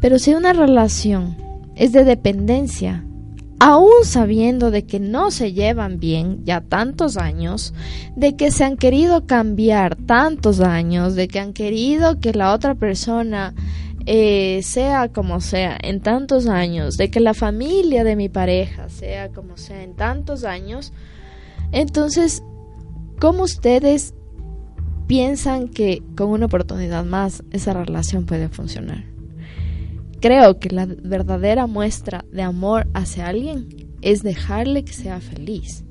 [0.00, 1.36] Pero si una relación
[1.74, 3.04] es de dependencia,
[3.58, 7.74] aún sabiendo de que no se llevan bien ya tantos años,
[8.16, 12.74] de que se han querido cambiar tantos años, de que han querido que la otra
[12.74, 13.54] persona
[14.04, 19.30] eh, sea como sea en tantos años, de que la familia de mi pareja sea
[19.30, 20.92] como sea en tantos años,
[21.72, 22.42] entonces,
[23.18, 24.14] ¿cómo ustedes
[25.06, 29.15] piensan que con una oportunidad más esa relación puede funcionar.
[30.20, 33.68] Creo que la verdadera muestra de amor hacia alguien
[34.02, 35.84] es dejarle que sea feliz.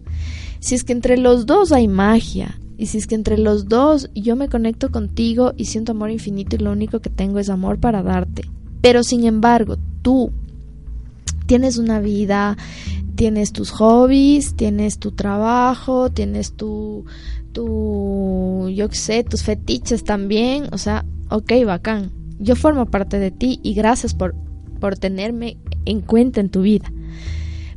[0.60, 4.10] Si es que entre los dos hay magia, y si es que entre los dos
[4.14, 7.80] yo me conecto contigo y siento amor infinito y lo único que tengo es amor
[7.80, 8.44] para darte,
[8.82, 10.32] pero sin embargo tú
[11.46, 12.58] tienes una vida,
[13.16, 17.06] tienes tus hobbies, tienes tu trabajo, tienes tu,
[17.54, 23.32] tu, yo qué sé, tus fetiches también, o sea, ok, bacán, yo formo parte de
[23.32, 24.36] ti y gracias por,
[24.80, 26.92] por tenerme en cuenta en tu vida.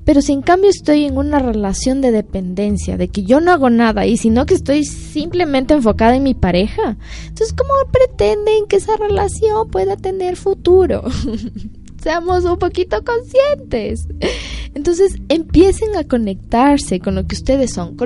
[0.05, 3.69] Pero si en cambio estoy en una relación de dependencia, de que yo no hago
[3.69, 6.97] nada y sino que estoy simplemente enfocada en mi pareja,
[7.27, 11.05] entonces ¿cómo pretenden que esa relación pueda tener futuro?
[12.03, 14.07] Seamos un poquito conscientes.
[14.75, 17.97] Entonces empiecen a conectarse con lo que ustedes son,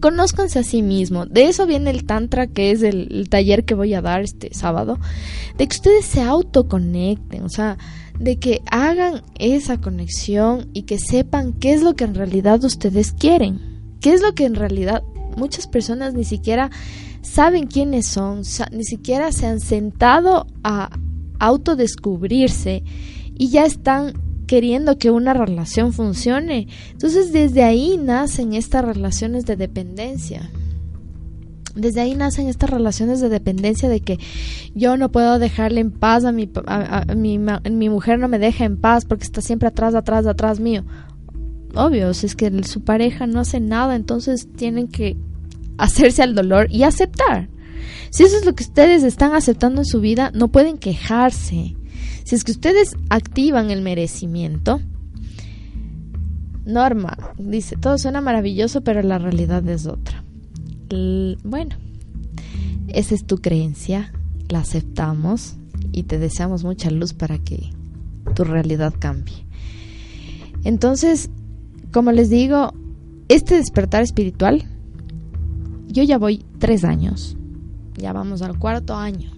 [0.00, 1.28] conózcanse a sí mismos.
[1.30, 4.98] De eso viene el Tantra, que es el, taller que voy a dar este sábado,
[5.58, 7.76] de que ustedes se autoconecten, o sea,
[8.18, 13.12] de que hagan esa conexión y que sepan qué es lo que en realidad ustedes
[13.12, 13.60] quieren,
[14.00, 15.02] qué es lo que en realidad
[15.36, 16.70] muchas personas ni siquiera
[17.22, 18.42] saben quiénes son,
[18.72, 20.90] ni siquiera se han sentado a
[21.38, 22.82] autodescubrirse
[23.36, 24.14] y ya están
[24.46, 26.68] queriendo que una relación funcione.
[26.92, 30.50] Entonces desde ahí nacen estas relaciones de dependencia
[31.74, 34.18] desde ahí nacen estas relaciones de dependencia de que
[34.74, 36.48] yo no puedo dejarle en paz a mi,
[37.16, 40.84] mi, mujer no me deja en paz porque está siempre atrás, atrás, atrás mío.
[41.74, 45.16] Obvio, es que su pareja no hace nada, entonces tienen que
[45.76, 47.48] hacerse al dolor y aceptar.
[48.10, 51.74] Si eso es lo que ustedes están aceptando en su vida, no pueden quejarse.
[52.24, 54.80] Si es que ustedes activan el merecimiento,
[56.66, 60.24] Norma dice, todo suena maravilloso, pero la realidad es otra
[61.42, 61.76] bueno,
[62.88, 64.12] esa es tu creencia,
[64.48, 65.56] la aceptamos
[65.92, 67.70] y te deseamos mucha luz para que
[68.34, 69.46] tu realidad cambie.
[70.64, 71.30] Entonces,
[71.92, 72.72] como les digo,
[73.28, 74.64] este despertar espiritual,
[75.88, 77.36] yo ya voy tres años,
[77.96, 79.30] ya vamos al cuarto año.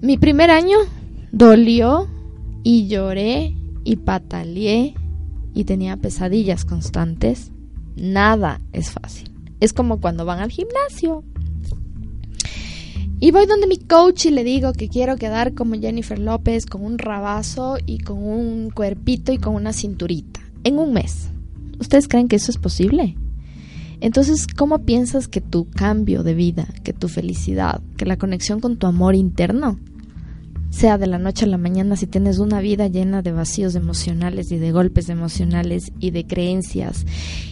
[0.00, 0.76] Mi primer año
[1.32, 2.08] dolió
[2.62, 4.94] y lloré y pataleé
[5.54, 7.50] y tenía pesadillas constantes
[7.96, 9.30] Nada es fácil.
[9.58, 11.24] Es como cuando van al gimnasio.
[13.18, 16.84] Y voy donde mi coach y le digo que quiero quedar como Jennifer López, con
[16.84, 21.30] un rabazo y con un cuerpito y con una cinturita, en un mes.
[21.80, 23.16] ¿Ustedes creen que eso es posible?
[24.00, 28.76] Entonces, ¿cómo piensas que tu cambio de vida, que tu felicidad, que la conexión con
[28.76, 29.78] tu amor interno
[30.70, 34.52] sea de la noche a la mañana si tienes una vida llena de vacíos emocionales
[34.52, 37.06] y de golpes emocionales y de creencias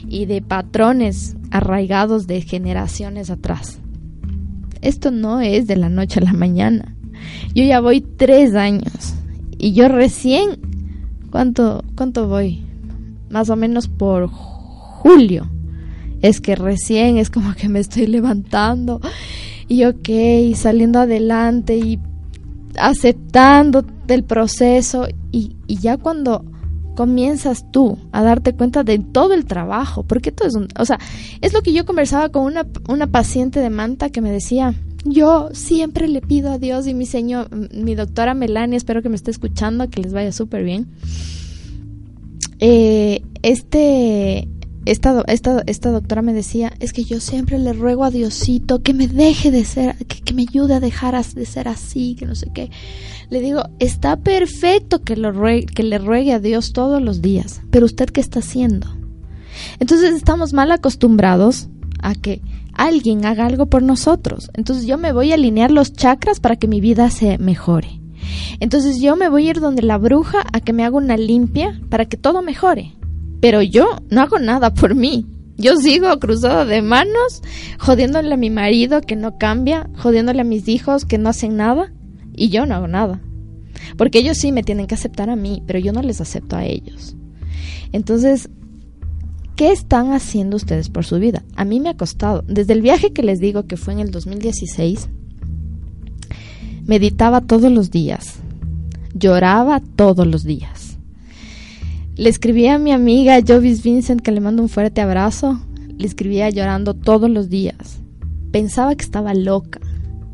[0.06, 3.78] y de patrones arraigados de generaciones atrás.
[4.82, 6.94] Esto no es de la noche a la mañana.
[7.54, 9.14] Yo ya voy tres años
[9.56, 10.60] y yo recién,
[11.30, 12.66] ¿cuánto, cuánto voy?
[13.30, 15.53] Más o menos por julio.
[16.24, 18.98] Es que recién es como que me estoy levantando
[19.68, 20.08] y ok,
[20.56, 21.98] saliendo adelante y
[22.78, 26.42] aceptando del proceso y, ya cuando
[26.96, 30.98] comienzas tú a darte cuenta de todo el trabajo, porque todo es un, o sea,
[31.42, 34.72] es lo que yo conversaba con una, una paciente de Manta que me decía,
[35.04, 39.16] yo siempre le pido a Dios y mi señor, mi doctora Melania, espero que me
[39.16, 40.86] esté escuchando, que les vaya súper bien.
[42.60, 44.48] Eh, este,
[44.84, 48.94] esta, esta, esta doctora me decía, es que yo siempre le ruego a Diosito que
[48.94, 52.48] me deje de ser, que, me ayude a dejar de ser así, que no sé
[52.54, 52.70] qué.
[53.30, 55.14] Le digo, está perfecto que,
[55.74, 58.88] que le ruegue a Dios todos los días, pero usted qué está haciendo?
[59.78, 61.68] Entonces estamos mal acostumbrados
[62.00, 62.42] a que
[62.74, 64.50] alguien haga algo por nosotros.
[64.54, 68.00] Entonces yo me voy a alinear los chakras para que mi vida se mejore.
[68.60, 71.80] Entonces yo me voy a ir donde la bruja a que me haga una limpia
[71.88, 72.92] para que todo mejore.
[73.40, 75.26] Pero yo no hago nada por mí.
[75.56, 77.42] Yo sigo cruzado de manos,
[77.78, 81.92] jodiéndole a mi marido que no cambia, jodiéndole a mis hijos que no hacen nada,
[82.34, 83.20] y yo no hago nada.
[83.96, 86.64] Porque ellos sí me tienen que aceptar a mí, pero yo no les acepto a
[86.64, 87.16] ellos.
[87.92, 88.50] Entonces,
[89.54, 91.44] ¿qué están haciendo ustedes por su vida?
[91.54, 92.42] A mí me ha costado.
[92.48, 95.08] Desde el viaje que les digo que fue en el 2016,
[96.84, 98.40] meditaba todos los días,
[99.14, 100.83] lloraba todos los días
[102.16, 105.60] le escribí a mi amiga Jovis Vincent que le mando un fuerte abrazo.
[105.98, 108.00] Le escribía llorando todos los días.
[108.52, 109.80] Pensaba que estaba loca.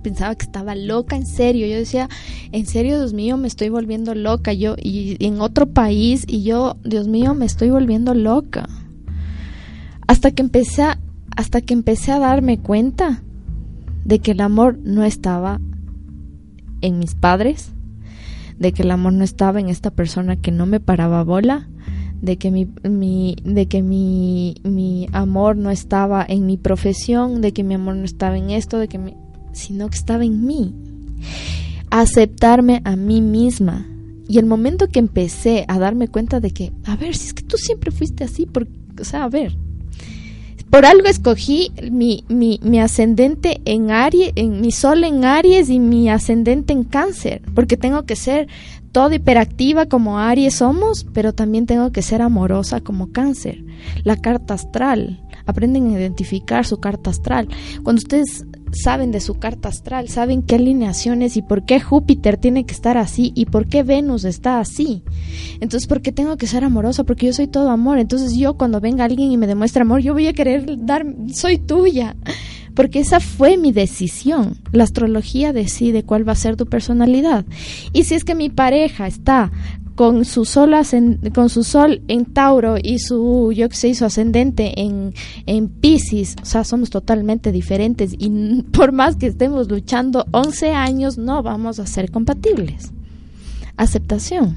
[0.03, 1.67] Pensaba que estaba loca, en serio.
[1.67, 2.09] Yo decía,
[2.53, 4.53] en serio, Dios mío, me estoy volviendo loca.
[4.53, 8.69] Yo, y, en otro país, y yo, Dios mío, me estoy volviendo loca.
[10.07, 10.99] Hasta que empecé a,
[11.37, 13.23] hasta que empecé a darme cuenta
[14.05, 15.61] de que el amor no estaba
[16.81, 17.73] en mis padres,
[18.61, 21.69] de que el amor no estaba en esta persona que no me paraba bola,
[22.21, 27.53] de que mi, mi, de que mi, mi amor no estaba en mi profesión, de
[27.53, 29.15] que mi amor no estaba en esto, de que mi,
[29.53, 30.75] sino que estaba en mí.
[31.91, 33.87] Aceptarme a mí misma.
[34.29, 37.43] Y el momento que empecé a darme cuenta de que, a ver, si es que
[37.43, 38.69] tú siempre fuiste así, por,
[39.01, 39.57] o sea, a ver,
[40.71, 45.81] por algo escogí mi, mi, mi, ascendente en Aries, en mi sol en Aries y
[45.81, 48.47] mi ascendente en Cáncer, porque tengo que ser
[48.93, 53.65] toda hiperactiva como Aries somos, pero también tengo que ser amorosa como Cáncer.
[54.05, 57.49] La carta astral, aprenden a identificar su carta astral.
[57.83, 62.65] Cuando ustedes saben de su carta astral, saben qué alineaciones y por qué Júpiter tiene
[62.65, 65.03] que estar así y por qué Venus está así.
[65.61, 67.05] Entonces, ¿por qué tengo que ser amorosa?
[67.05, 67.99] Porque yo soy todo amor.
[67.99, 71.59] Entonces, yo cuando venga alguien y me demuestre amor, yo voy a querer dar, soy
[71.59, 72.17] tuya.
[72.75, 74.57] Porque esa fue mi decisión.
[74.73, 77.45] La astrología decide cuál va a ser tu personalidad.
[77.93, 79.51] Y si es que mi pareja está
[79.95, 80.75] con su sol
[81.35, 85.15] con su sol en Tauro y su yo que sé su ascendente en
[85.47, 91.19] en Piscis, o sea, somos totalmente diferentes y por más que estemos luchando 11 años
[91.19, 92.93] no vamos a ser compatibles.
[93.77, 94.57] Aceptación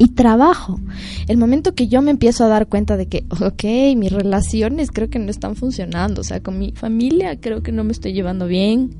[0.00, 0.80] y trabajo.
[1.28, 5.10] El momento que yo me empiezo a dar cuenta de que, ok, mis relaciones creo
[5.10, 8.46] que no están funcionando, o sea, con mi familia creo que no me estoy llevando
[8.46, 8.96] bien,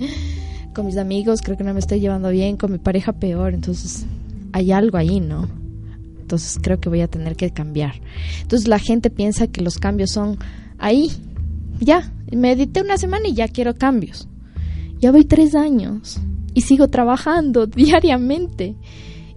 [0.75, 4.05] con mis amigos creo que no me estoy llevando bien, con mi pareja peor, entonces
[4.53, 5.49] hay algo ahí, ¿no?
[6.21, 7.95] Entonces creo que voy a tener que cambiar.
[8.43, 10.39] Entonces la gente piensa que los cambios son
[10.79, 11.11] ahí,
[11.81, 14.29] ya, medité una semana y ya quiero cambios.
[15.01, 16.21] Ya voy tres años
[16.55, 18.77] y sigo trabajando diariamente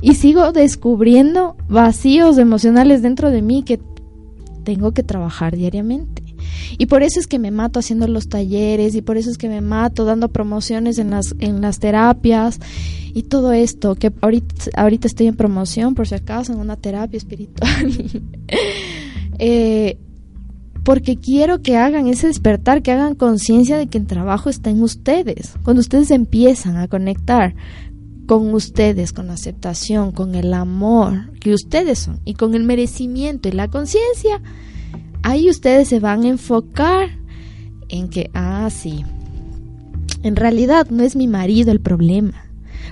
[0.02, 3.80] y sigo descubriendo vacíos emocionales dentro de mí que
[4.64, 6.24] tengo que trabajar diariamente.
[6.78, 9.50] Y por eso es que me mato haciendo los talleres y por eso es que
[9.50, 12.60] me mato dando promociones en las, en las terapias
[13.14, 17.18] y todo esto, que ahorita, ahorita estoy en promoción por si acaso en una terapia
[17.18, 17.94] espiritual.
[19.40, 19.98] eh,
[20.84, 24.82] porque quiero que hagan ese despertar, que hagan conciencia de que el trabajo está en
[24.84, 25.54] ustedes.
[25.64, 27.56] Cuando ustedes empiezan a conectar
[28.26, 33.48] con ustedes, con la aceptación, con el amor que ustedes son y con el merecimiento
[33.48, 34.42] y la conciencia,
[35.24, 37.10] ahí ustedes se van a enfocar
[37.90, 39.06] en que, ah, sí,
[40.24, 42.46] en realidad no es mi marido el problema,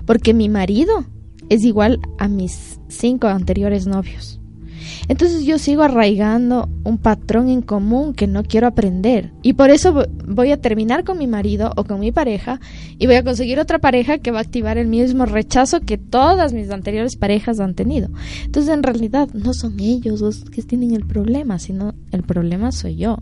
[0.05, 1.05] porque mi marido
[1.49, 4.41] es igual a mis cinco anteriores novios.
[5.07, 9.31] Entonces yo sigo arraigando un patrón en común que no quiero aprender.
[9.41, 12.59] Y por eso voy a terminar con mi marido o con mi pareja
[12.97, 16.53] y voy a conseguir otra pareja que va a activar el mismo rechazo que todas
[16.53, 18.09] mis anteriores parejas han tenido.
[18.45, 22.95] Entonces en realidad no son ellos los que tienen el problema, sino el problema soy
[22.95, 23.17] yo.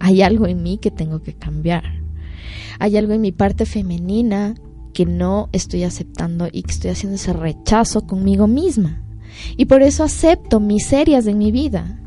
[0.00, 1.84] Hay algo en mí que tengo que cambiar.
[2.78, 4.54] Hay algo en mi parte femenina
[4.94, 9.04] que no estoy aceptando y que estoy haciendo ese rechazo conmigo misma.
[9.56, 12.00] Y por eso acepto miserias en mi vida.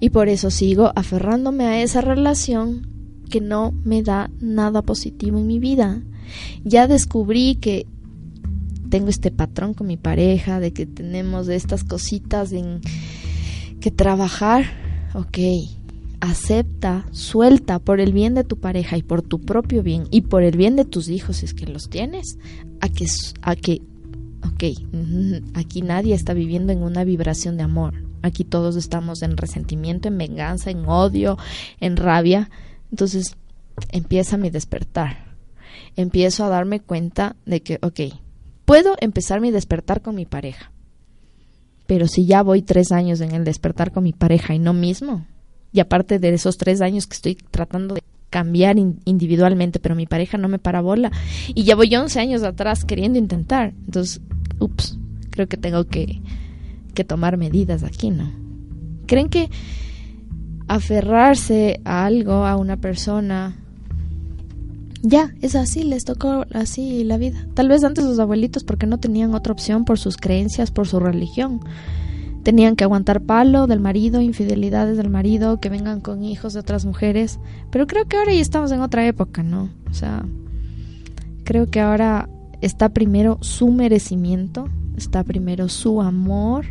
[0.00, 2.88] Y por eso sigo aferrándome a esa relación
[3.30, 6.02] que no me da nada positivo en mi vida.
[6.64, 7.86] Ya descubrí que
[8.90, 12.80] tengo este patrón con mi pareja, de que tenemos estas cositas en
[13.80, 14.64] que trabajar.
[15.14, 15.38] Ok,
[16.24, 20.42] acepta, suelta por el bien de tu pareja y por tu propio bien y por
[20.42, 22.38] el bien de tus hijos, si es que los tienes,
[22.80, 23.06] a que,
[23.42, 23.82] a que
[24.42, 24.64] ok,
[25.54, 27.94] aquí nadie está viviendo en una vibración de amor.
[28.22, 31.36] Aquí todos estamos en resentimiento, en venganza, en odio,
[31.78, 32.50] en rabia.
[32.90, 33.36] Entonces
[33.90, 35.34] empieza mi despertar.
[35.94, 38.00] Empiezo a darme cuenta de que, ok,
[38.64, 40.72] puedo empezar mi despertar con mi pareja.
[41.86, 45.26] Pero si ya voy tres años en el despertar con mi pareja y no mismo,
[45.74, 50.38] y aparte de esos tres años que estoy tratando de cambiar individualmente, pero mi pareja
[50.38, 51.10] no me para bola.
[51.48, 53.74] Y ya voy 11 años atrás queriendo intentar.
[53.84, 54.20] Entonces,
[54.60, 54.96] ups,
[55.30, 56.22] creo que tengo que,
[56.94, 58.30] que tomar medidas aquí, ¿no?
[59.06, 59.50] ¿Creen que
[60.68, 63.56] aferrarse a algo, a una persona,
[65.02, 67.48] ya, es así, les tocó así la vida.
[67.54, 71.00] Tal vez antes los abuelitos porque no tenían otra opción por sus creencias, por su
[71.00, 71.60] religión
[72.44, 76.84] tenían que aguantar palo del marido, infidelidades del marido, que vengan con hijos de otras
[76.84, 77.40] mujeres.
[77.70, 79.70] Pero creo que ahora ya estamos en otra época, ¿no?
[79.90, 80.24] O sea,
[81.42, 82.28] creo que ahora
[82.60, 86.66] está primero su merecimiento, está primero su amor.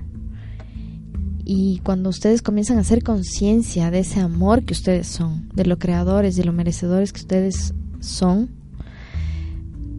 [1.43, 5.77] Y cuando ustedes comienzan a hacer conciencia de ese amor que ustedes son, de lo
[5.79, 8.49] creadores, de lo merecedores que ustedes son,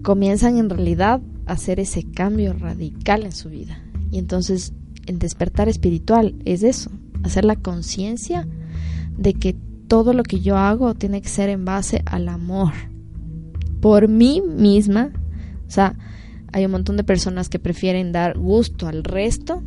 [0.02, 3.82] comienzan en realidad a hacer ese cambio radical en su vida.
[4.10, 4.72] Y entonces
[5.06, 6.90] el despertar espiritual es eso,
[7.22, 8.46] hacer la conciencia
[9.16, 9.56] de que
[9.88, 12.72] todo lo que yo hago tiene que ser en base al amor.
[13.80, 15.12] por mí misma.
[15.68, 15.94] O sea,
[16.52, 19.62] hay un montón de personas que prefieren dar gusto al resto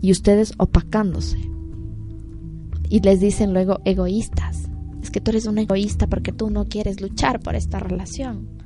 [0.00, 1.38] y ustedes opacándose.
[2.88, 4.68] Y les dicen luego egoístas.
[5.02, 8.61] Es que tú eres un egoísta porque tú no quieres luchar por esta relación.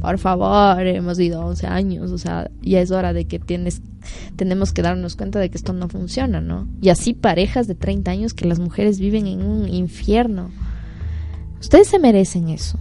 [0.00, 3.80] Por favor, hemos ido 11 años, o sea, ya es hora de que tienes,
[4.36, 6.68] tenemos que darnos cuenta de que esto no funciona, ¿no?
[6.82, 10.50] Y así parejas de 30 años que las mujeres viven en un infierno.
[11.60, 12.78] Ustedes se merecen eso.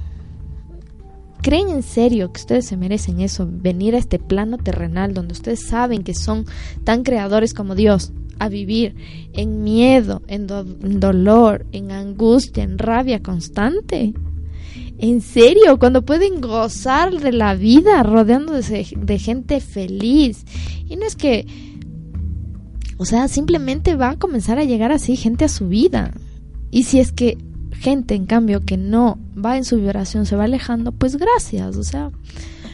[1.41, 3.45] ¿Creen en serio que ustedes se merecen eso?
[3.49, 6.45] Venir a este plano terrenal donde ustedes saben que son
[6.85, 8.95] tan creadores como Dios, a vivir
[9.33, 14.13] en miedo, en, dolor, en angustia, en rabia constante.
[15.03, 15.79] ¿En serio?
[15.79, 20.45] Cuando pueden gozar de la vida rodeándose de gente feliz.
[20.87, 21.45] Y no es que...
[22.95, 26.13] O sea, simplemente va a comenzar a llegar así gente a su vida.
[26.71, 27.37] Y si es que
[27.73, 31.75] gente, en cambio, que no va en su vibración, se va alejando, pues gracias.
[31.75, 32.09] O sea,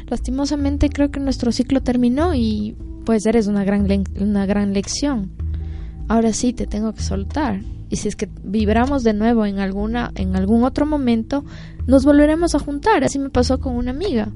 [0.06, 2.76] lastimosamente creo que nuestro ciclo terminó y
[3.06, 3.88] pues eres una gran,
[4.20, 5.32] una gran lección.
[6.08, 7.62] Ahora sí te tengo que soltar.
[7.90, 11.44] Y si es que vibramos de nuevo en alguna en algún otro momento,
[11.88, 13.04] nos volveremos a juntar.
[13.04, 14.30] Así me pasó con una amiga.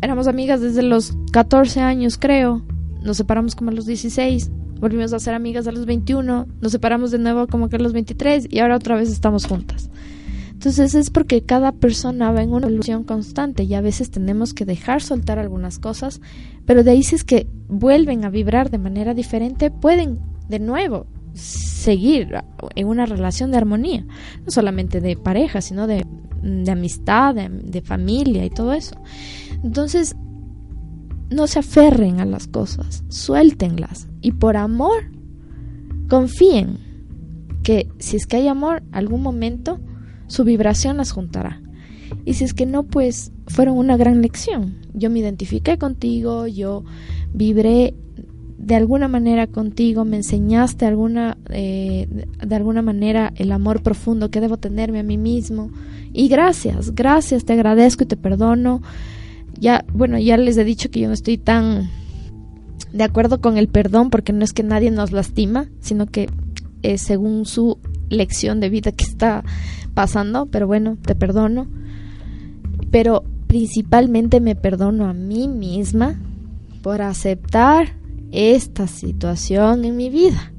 [0.00, 2.64] Éramos amigas desde los 14 años, creo.
[3.02, 4.50] Nos separamos como a los 16
[4.82, 7.92] volvimos a ser amigas a los 21, nos separamos de nuevo como que a los
[7.92, 9.90] 23 y ahora otra vez estamos juntas.
[10.50, 14.64] Entonces es porque cada persona va en una evolución constante y a veces tenemos que
[14.64, 16.20] dejar soltar algunas cosas,
[16.66, 20.18] pero de ahí si es que vuelven a vibrar de manera diferente, pueden
[20.48, 22.34] de nuevo seguir
[22.74, 24.06] en una relación de armonía,
[24.44, 26.06] no solamente de pareja, sino de,
[26.70, 28.96] amistad, de familia y todo eso.
[29.62, 30.16] Entonces,
[31.30, 35.10] no se aferren a las cosas, suéltenlas y por amor
[36.08, 36.78] confíen
[37.62, 39.80] que si es que hay amor, algún momento
[40.26, 41.62] su vibración las juntará.
[42.24, 44.76] Y si es que no, pues fueron una gran lección.
[44.92, 46.84] Yo me identifiqué contigo, yo
[47.32, 47.94] vibré
[48.62, 52.06] de alguna manera contigo, me enseñaste alguna, eh,
[52.46, 55.70] de alguna manera el amor profundo que debo tenerme a mí mismo.
[56.12, 58.80] Y gracias, gracias, te agradezco y te perdono
[59.58, 61.90] ya, bueno, ya les he dicho que yo no estoy tan
[62.92, 66.28] de acuerdo con el perdón porque no es que nadie nos lastima, sino que
[66.82, 67.78] es según su
[68.10, 69.44] lección de vida que está
[69.94, 71.66] pasando, pero bueno, te perdono.
[72.90, 76.18] Pero principalmente me perdono a mí misma
[76.82, 77.94] por aceptar
[78.32, 80.52] esta situación en mi vida.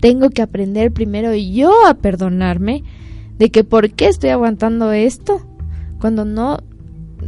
[0.00, 2.82] Tengo que aprender primero yo a perdonarme
[3.38, 5.40] de que por qué estoy aguantando esto
[6.00, 6.58] cuando no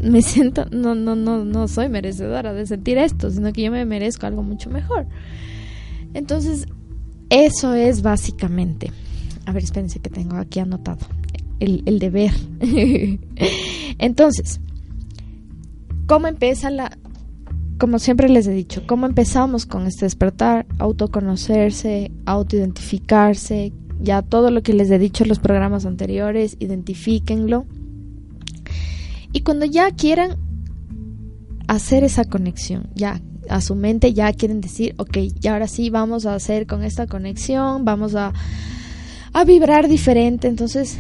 [0.00, 3.84] me siento, no, no, no, no soy merecedora de sentir esto, sino que yo me
[3.84, 5.06] merezco algo mucho mejor.
[6.14, 6.66] Entonces,
[7.28, 8.90] eso es básicamente.
[9.46, 11.06] A ver, espérense que tengo aquí anotado.
[11.60, 12.32] El, el deber.
[13.98, 14.60] Entonces,
[16.06, 16.96] ¿cómo empieza la...
[17.80, 20.66] Como siempre les he dicho, ¿cómo empezamos con este despertar?
[20.78, 27.66] Autoconocerse, autoidentificarse, ya todo lo que les he dicho en los programas anteriores, identifíquenlo
[29.32, 30.36] y cuando ya quieran
[31.68, 36.26] hacer esa conexión, ya a su mente ya quieren decir, ok, y ahora sí vamos
[36.26, 38.32] a hacer con esta conexión, vamos a,
[39.32, 40.48] a vibrar diferente.
[40.48, 40.98] Entonces,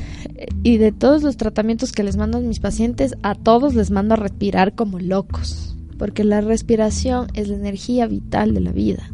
[0.62, 4.14] y de todos los tratamientos que les mando a mis pacientes, a todos les mando
[4.14, 9.12] a respirar como locos, porque la respiración es la energía vital de la vida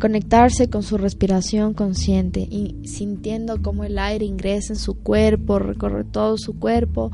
[0.00, 6.04] conectarse con su respiración consciente y sintiendo cómo el aire ingresa en su cuerpo, recorre
[6.04, 7.12] todo su cuerpo,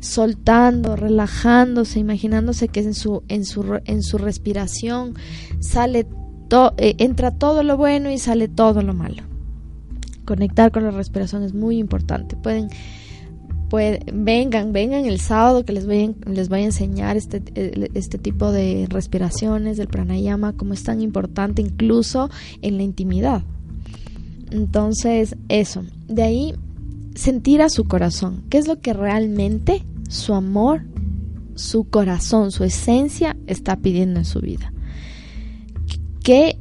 [0.00, 5.14] soltando, relajándose, imaginándose que en su, en su, en su respiración
[5.60, 6.06] sale
[6.76, 9.22] eh, entra todo lo bueno y sale todo lo malo.
[10.24, 12.34] Conectar con la respiración es muy importante.
[12.34, 12.68] Pueden
[13.70, 17.42] vengan, vengan el sábado que les voy, a, les voy a enseñar este,
[17.94, 22.30] este tipo de respiraciones del pranayama, como es tan importante incluso
[22.62, 23.42] en la intimidad.
[24.50, 26.54] Entonces, eso, de ahí
[27.14, 30.82] sentir a su corazón, qué es lo que realmente su amor,
[31.54, 34.72] su corazón, su esencia está pidiendo en su vida.
[36.22, 36.58] ¿Qué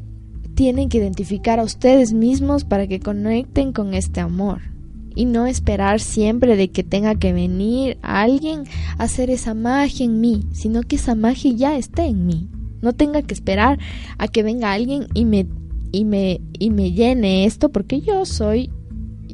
[0.56, 4.72] tienen que identificar a ustedes mismos para que conecten con este amor?
[5.16, 8.64] Y no esperar siempre de que tenga que venir alguien
[8.97, 12.49] a hacer esa magia en mí, sino que esa magia ya esté en mí.
[12.82, 13.80] No tenga que esperar
[14.18, 15.47] a que venga alguien y me
[15.91, 18.72] y me y me llene esto porque yo soy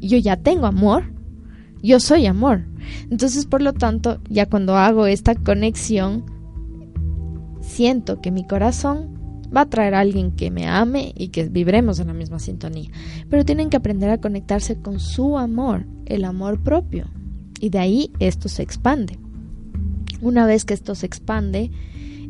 [0.02, 1.04] yo ya tengo amor.
[1.82, 2.66] Yo soy amor.
[3.10, 6.26] Entonces, por lo tanto, ya cuando hago esta conexión
[7.62, 9.19] siento que mi corazón
[9.56, 12.90] va a traer a alguien que me ame y que vibremos en la misma sintonía.
[13.30, 17.08] Pero tienen que aprender a conectarse con su amor, el amor propio.
[17.60, 19.20] Y de ahí esto se expande.
[20.22, 21.72] Una vez que esto se expande,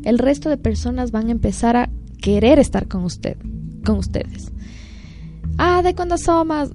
[0.03, 1.89] el resto de personas van a empezar a
[2.21, 3.37] querer estar con usted,
[3.85, 4.51] con ustedes.
[5.57, 6.71] Ah, ¿de cuándo somos?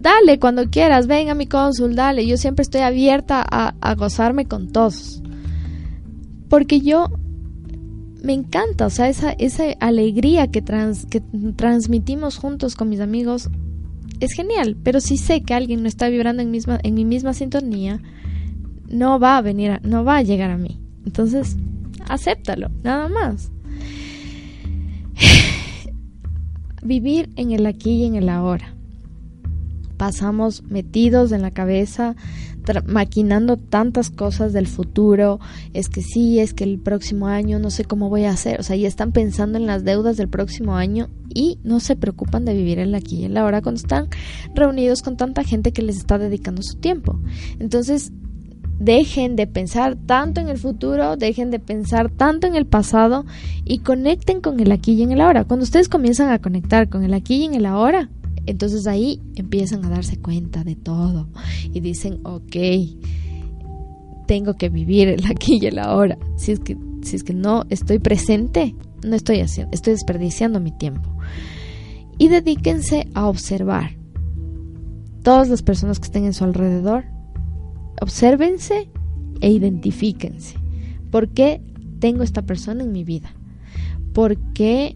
[0.00, 2.26] Dale, cuando quieras, ven a mi cónsul, dale.
[2.26, 5.22] Yo siempre estoy abierta a, gozarme con todos.
[6.48, 7.10] Porque yo
[8.22, 11.22] me encanta, o sea, esa, esa alegría que, que
[11.56, 13.50] transmitimos juntos con mis amigos
[14.20, 14.76] es genial.
[14.82, 18.00] Pero si sé que alguien no está vibrando en, misma, en mi misma sintonía,
[18.88, 20.80] no va a venir, no va a llegar a mí.
[21.04, 21.56] Entonces,
[22.08, 23.50] acéptalo, nada más.
[26.82, 28.74] Vivir en el aquí y en el ahora.
[29.96, 32.16] Pasamos metidos en la cabeza,
[32.86, 35.40] maquinando tantas cosas del futuro.
[35.74, 38.60] Es que sí, es que el próximo año no sé cómo voy a hacer.
[38.60, 42.44] O sea, ya están pensando en las deudas del próximo año y no se preocupan
[42.44, 44.08] de vivir el aquí y en la ahora cuando están
[44.54, 47.20] reunidos con tanta gente que les está dedicando su tiempo.
[47.58, 48.12] Entonces,
[48.80, 53.26] dejen de pensar tanto en el futuro, dejen de pensar tanto en el pasado
[53.64, 55.44] y conecten con el aquí y en el ahora.
[55.44, 58.08] Cuando ustedes comienzan a conectar con el aquí y en el ahora,
[58.50, 61.28] entonces ahí empiezan a darse cuenta de todo
[61.72, 62.56] y dicen, ok,
[64.26, 66.18] tengo que vivir el aquí y el ahora.
[66.36, 68.74] Si es que, si es que no estoy presente,
[69.04, 71.10] no estoy haciendo, estoy desperdiciando mi tiempo.
[72.18, 73.96] Y dedíquense a observar
[75.22, 77.04] todas las personas que estén en su alrededor
[78.00, 78.88] obsérvense
[79.40, 80.56] e identifíquense.
[81.10, 81.60] ¿Por qué
[81.98, 83.32] tengo esta persona en mi vida?
[84.12, 84.94] ¿Por qué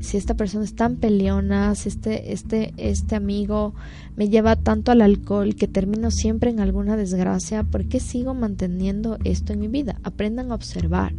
[0.00, 3.74] si esta persona es tan peleona, si este, este, este amigo
[4.16, 9.18] me lleva tanto al alcohol que termino siempre en alguna desgracia, ¿por qué sigo manteniendo
[9.24, 10.00] esto en mi vida?
[10.02, 11.12] Aprendan a observar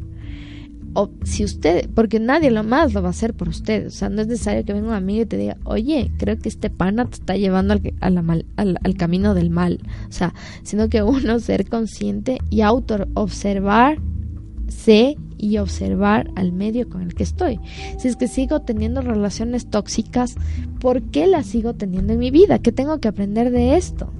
[0.93, 4.09] o si usted, porque nadie lo más lo va a hacer por usted, o sea,
[4.09, 7.05] no es necesario que venga un amigo y te diga, oye, creo que este pana
[7.05, 9.79] te está llevando al, al, camino del mal,
[10.09, 17.01] o sea, sino que uno ser consciente y auto observarse y observar al medio con
[17.01, 17.59] el que estoy.
[17.97, 20.35] Si es que sigo teniendo relaciones tóxicas,
[20.79, 22.59] ¿por qué las sigo teniendo en mi vida?
[22.59, 24.11] ¿Qué tengo que aprender de esto?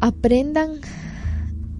[0.00, 0.72] Aprendan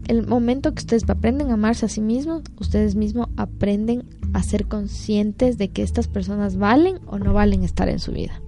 [0.09, 4.67] el momento que ustedes aprenden a amarse a sí mismos, ustedes mismos aprenden a ser
[4.67, 8.41] conscientes de que estas personas valen o no valen estar en su vida.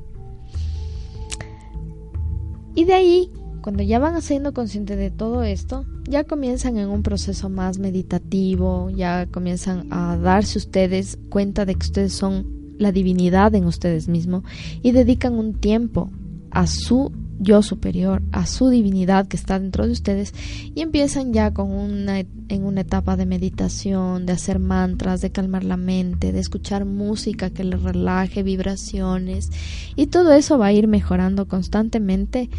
[2.74, 3.30] Y de ahí,
[3.60, 8.90] cuando ya van siendo conscientes de todo esto, ya comienzan en un proceso más meditativo,
[8.90, 12.46] ya comienzan a darse ustedes cuenta de que ustedes son
[12.78, 14.44] la divinidad en ustedes mismos
[14.82, 16.10] y dedican un tiempo
[16.50, 20.34] a su yo superior, a su divinidad que está dentro de ustedes
[20.74, 25.64] y empiezan ya con una en una etapa de meditación, de hacer mantras, de calmar
[25.64, 29.50] la mente, de escuchar música que les relaje, vibraciones
[29.96, 32.50] y todo eso va a ir mejorando constantemente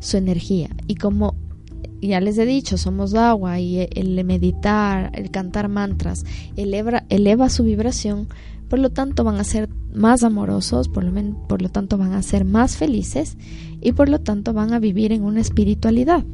[0.00, 1.34] su energía y como
[2.00, 6.24] ya les he dicho, somos agua y el meditar, el cantar mantras
[6.56, 8.28] eleva, eleva su vibración,
[8.68, 11.12] por lo tanto van a ser más amorosos, por lo,
[11.48, 13.36] por lo tanto van a ser más felices
[13.80, 16.24] y por lo tanto van a vivir en una espiritualidad.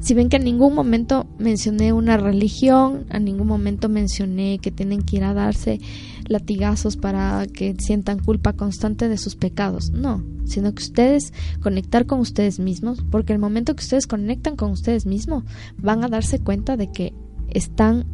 [0.00, 5.02] Si ven que en ningún momento mencioné una religión, en ningún momento mencioné que tienen
[5.02, 5.80] que ir a darse
[6.28, 12.20] latigazos para que sientan culpa constante de sus pecados, no, sino que ustedes conectar con
[12.20, 15.44] ustedes mismos, porque el momento que ustedes conectan con ustedes mismos,
[15.78, 17.12] van a darse cuenta de que
[17.48, 18.06] están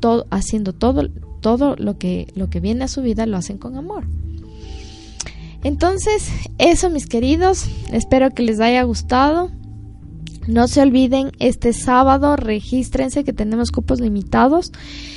[0.00, 1.08] todo, haciendo todo,
[1.40, 4.04] todo lo que, lo que viene a su vida, lo hacen con amor.
[5.62, 9.50] Entonces, eso mis queridos, espero que les haya gustado.
[10.46, 14.72] No se olviden, este sábado regístrense que tenemos cupos limitados.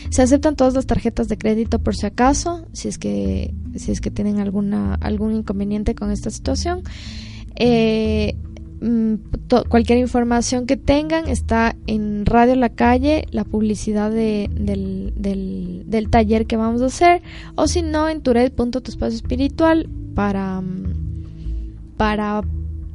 [0.10, 4.02] Se aceptan todas las tarjetas de crédito por si acaso, si es que, si es
[4.02, 6.84] que tienen alguna, algún inconveniente con esta situación.
[7.56, 8.36] Eh,
[8.82, 9.14] mm,
[9.70, 16.10] cualquier información que tengan está en Radio La Calle, la publicidad de, del, del, del,
[16.10, 17.22] taller que vamos a hacer,
[17.56, 20.62] o si no, en tured.tu espiritual para,
[21.98, 22.42] para,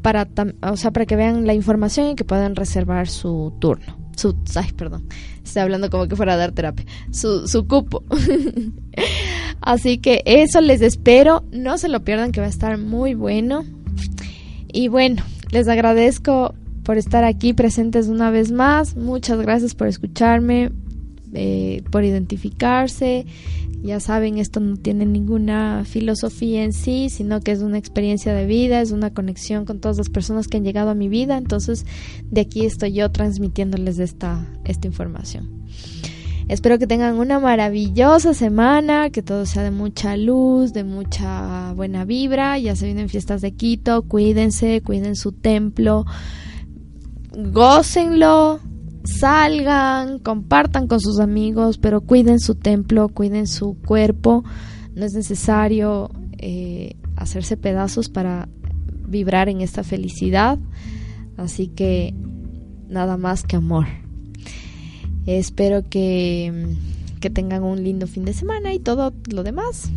[0.02, 0.28] para,
[0.62, 3.96] o sea, para que vean la información y que puedan reservar su turno.
[4.16, 5.06] Su, ay, perdón,
[5.44, 6.86] estoy hablando como que fuera a dar terapia.
[7.12, 8.02] Su, su cupo.
[9.60, 11.44] Así que eso les espero.
[11.52, 13.64] No se lo pierdan, que va a estar muy bueno.
[14.72, 18.96] Y bueno, les agradezco por estar aquí presentes una vez más.
[18.96, 20.72] Muchas gracias por escucharme,
[21.34, 23.26] eh, por identificarse.
[23.82, 28.44] Ya saben, esto no tiene ninguna filosofía en sí, sino que es una experiencia de
[28.44, 31.36] vida, es una conexión con todas las personas que han llegado a mi vida.
[31.36, 31.86] Entonces,
[32.30, 35.58] de aquí estoy yo transmitiéndoles esta, esta información.
[36.48, 42.06] Espero que tengan una maravillosa semana, que todo sea de mucha luz, de mucha buena
[42.06, 42.58] vibra.
[42.58, 46.06] Ya se vienen fiestas de Quito, cuídense, cuiden su templo,
[47.36, 48.60] gócenlo,
[49.18, 54.44] salgan, compartan con sus amigos, pero cuiden su templo, cuiden su cuerpo.
[54.94, 58.48] No es necesario eh, hacerse pedazos para
[59.06, 60.58] vibrar en esta felicidad.
[61.36, 62.14] Así que
[62.88, 63.86] nada más que amor.
[65.26, 66.76] Espero que,
[67.20, 69.90] que tengan un lindo fin de semana y todo lo demás.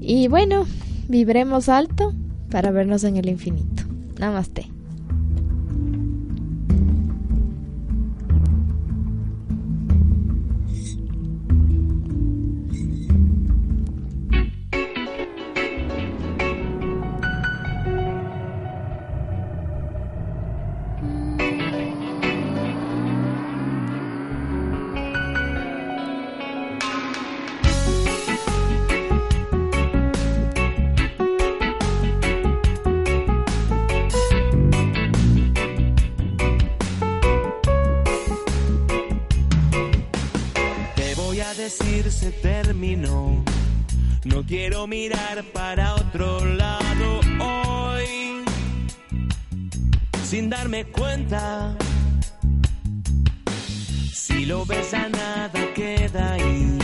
[0.00, 0.66] Y bueno,
[1.08, 2.12] vibremos alto
[2.50, 3.82] para vernos en el infinito.
[4.18, 4.73] Namaste.
[42.92, 48.44] No quiero mirar para otro lado hoy.
[50.22, 51.74] Sin darme cuenta.
[54.12, 56.83] Si lo ves a nada queda ahí.